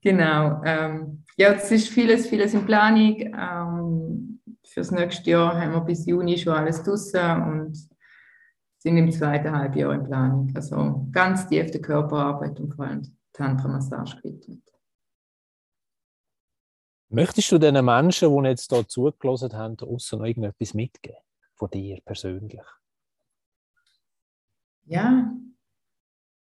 Genau. 0.02 0.60
Ähm, 0.64 1.24
ja, 1.36 1.52
es 1.52 1.70
ist 1.70 1.88
vieles, 1.88 2.28
vieles 2.28 2.54
in 2.54 2.66
Planung. 2.66 3.16
Ähm, 3.20 4.40
fürs 4.64 4.90
nächste 4.90 5.30
Jahr 5.30 5.58
haben 5.58 5.72
wir 5.72 5.80
bis 5.80 6.06
Juni 6.06 6.36
schon 6.36 6.54
alles 6.54 6.82
draussen 6.82 7.42
und 7.42 7.88
sind 8.78 8.96
im 8.96 9.10
zweiten 9.12 9.56
Halbjahr 9.56 9.94
in 9.94 10.04
Planung. 10.04 10.52
Also 10.54 11.08
ganz 11.12 11.46
tief 11.46 11.70
der 11.70 11.80
Körperarbeit 11.80 12.58
und 12.58 12.74
vor 12.74 12.86
allem 12.86 13.16
Tantra-Massage 13.32 14.16
gewidmet. 14.16 14.62
Möchtest 17.08 17.52
du 17.52 17.58
den 17.58 17.84
Menschen, 17.84 18.42
die 18.42 18.48
jetzt 18.48 18.72
hier 18.72 18.88
zugelassen 18.88 19.52
haben, 19.52 19.76
außer 19.78 20.16
noch 20.16 20.24
irgendetwas 20.24 20.74
mitgeben 20.74 21.18
von 21.54 21.70
dir 21.70 22.00
persönlich? 22.04 22.60
Ja, 24.84 25.32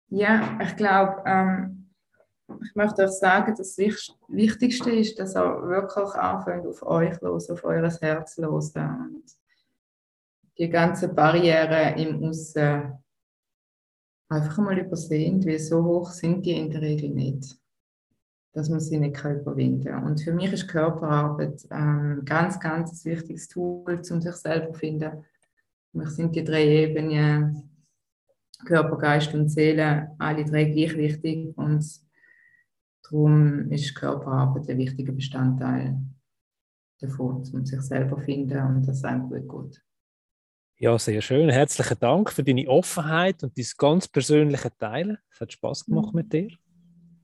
ja, 0.08 0.60
ich 0.62 0.76
glaube, 0.76 1.24
ähm, 1.26 1.81
ich 2.64 2.76
möchte 2.76 3.04
euch 3.04 3.12
sagen, 3.12 3.54
das 3.58 3.78
Wichtigste 3.78 4.92
ist, 4.92 5.20
dass 5.20 5.36
ihr 5.36 5.62
wirklich 5.64 6.14
anfängt, 6.16 6.66
auf 6.66 6.84
euch 6.84 7.20
los, 7.22 7.50
auf 7.50 7.64
euer 7.64 7.90
Herz 7.90 8.38
los. 8.38 8.74
Die 10.58 10.70
ganzen 10.70 11.16
Barrieren 11.16 11.98
im 11.98 12.24
Aussen 12.24 12.94
einfach 14.30 14.58
mal 14.58 14.78
übersehen, 14.78 15.46
weil 15.46 15.60
so 15.60 15.84
hoch 15.84 16.12
sind 16.12 16.46
die 16.46 16.58
in 16.58 16.70
der 16.70 16.82
Regel 16.82 17.10
nicht, 17.10 17.58
dass 18.54 18.70
man 18.70 18.80
sie 18.80 18.98
nicht 18.98 19.24
überwinden 19.24 19.84
kann. 19.84 20.06
Und 20.06 20.22
für 20.22 20.34
mich 20.34 20.54
ist 20.54 20.68
Körperarbeit 20.68 21.66
ein 21.70 22.18
ähm, 22.20 22.26
ganz, 22.26 22.60
ganz 22.60 23.04
wichtiges 23.06 23.48
Tool, 23.48 24.02
um 24.10 24.22
sich 24.22 24.36
selber 24.36 24.72
zu 24.72 24.80
finden. 24.80 25.26
Für 25.92 25.98
mich 25.98 26.10
sind 26.10 26.36
die 26.36 26.44
drei 26.44 26.66
Ebenen, 26.66 27.70
Körper, 28.66 28.98
Geist 28.98 29.34
und 29.34 29.50
Seele, 29.50 30.12
alle 30.18 30.46
drei 30.46 30.66
gleich 30.66 30.96
wichtig. 30.96 31.58
Und 31.58 31.86
Darum 33.04 33.72
ist 33.72 33.96
Körperarbeit 33.96 34.70
ein 34.70 34.78
wichtiger 34.78 35.12
Bestandteil 35.12 36.00
davon, 37.00 37.44
um 37.54 37.66
sich 37.66 37.82
selber 37.82 38.18
zu 38.18 38.24
finden 38.24 38.60
und 38.60 38.88
das 38.88 39.04
einem 39.04 39.30
gut 39.30 39.70
geht. 39.72 39.84
Ja, 40.78 40.98
sehr 40.98 41.22
schön. 41.22 41.50
Herzlichen 41.50 42.00
Dank 42.00 42.32
für 42.32 42.44
deine 42.44 42.68
Offenheit 42.68 43.44
und 43.44 43.56
dein 43.58 43.66
ganz 43.78 44.08
persönliche 44.08 44.76
Teilen. 44.78 45.18
Es 45.32 45.40
hat 45.40 45.54
Spaß 45.54 45.86
gemacht 45.86 46.14
mit 46.14 46.34
dir. 46.34 46.50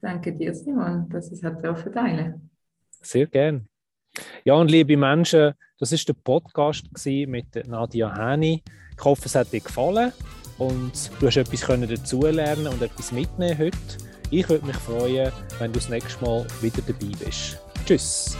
Danke 0.02 0.32
dir, 0.32 0.54
Simon, 0.54 1.10
dass 1.10 1.32
ich 1.32 1.44
es 1.44 1.62
dürfen 1.62 1.92
teilen 1.92 2.52
Sehr 3.02 3.26
gern. 3.26 3.68
Ja, 4.44 4.54
und 4.54 4.70
liebe 4.70 4.96
Menschen, 4.96 5.54
das 5.80 5.92
ist 5.92 6.08
der 6.08 6.13
Podcast 6.13 6.86
mit 7.06 7.68
Nadia 7.68 8.16
Hani. 8.16 8.63
Ich 8.98 9.04
hoffe, 9.04 9.24
es 9.26 9.36
hat 9.36 9.52
dir 9.52 9.62
gefallen 9.62 10.12
und 10.58 11.12
du 11.20 11.28
hast 11.28 11.38
etwas 11.38 11.62
dazulernen 11.88 12.68
und 12.68 12.82
etwas 12.82 13.12
mitnehmen 13.12 13.58
heute. 13.58 14.07
Ich 14.30 14.48
würde 14.50 14.66
mich 14.66 14.76
freuen, 14.78 15.32
wenn 15.60 15.72
du 15.72 15.80
das 15.80 15.90
nächste 15.90 16.24
Mal 16.24 16.46
wieder 16.62 16.82
dabei 16.86 17.12
bist. 17.24 17.58
Tschüss! 17.86 18.36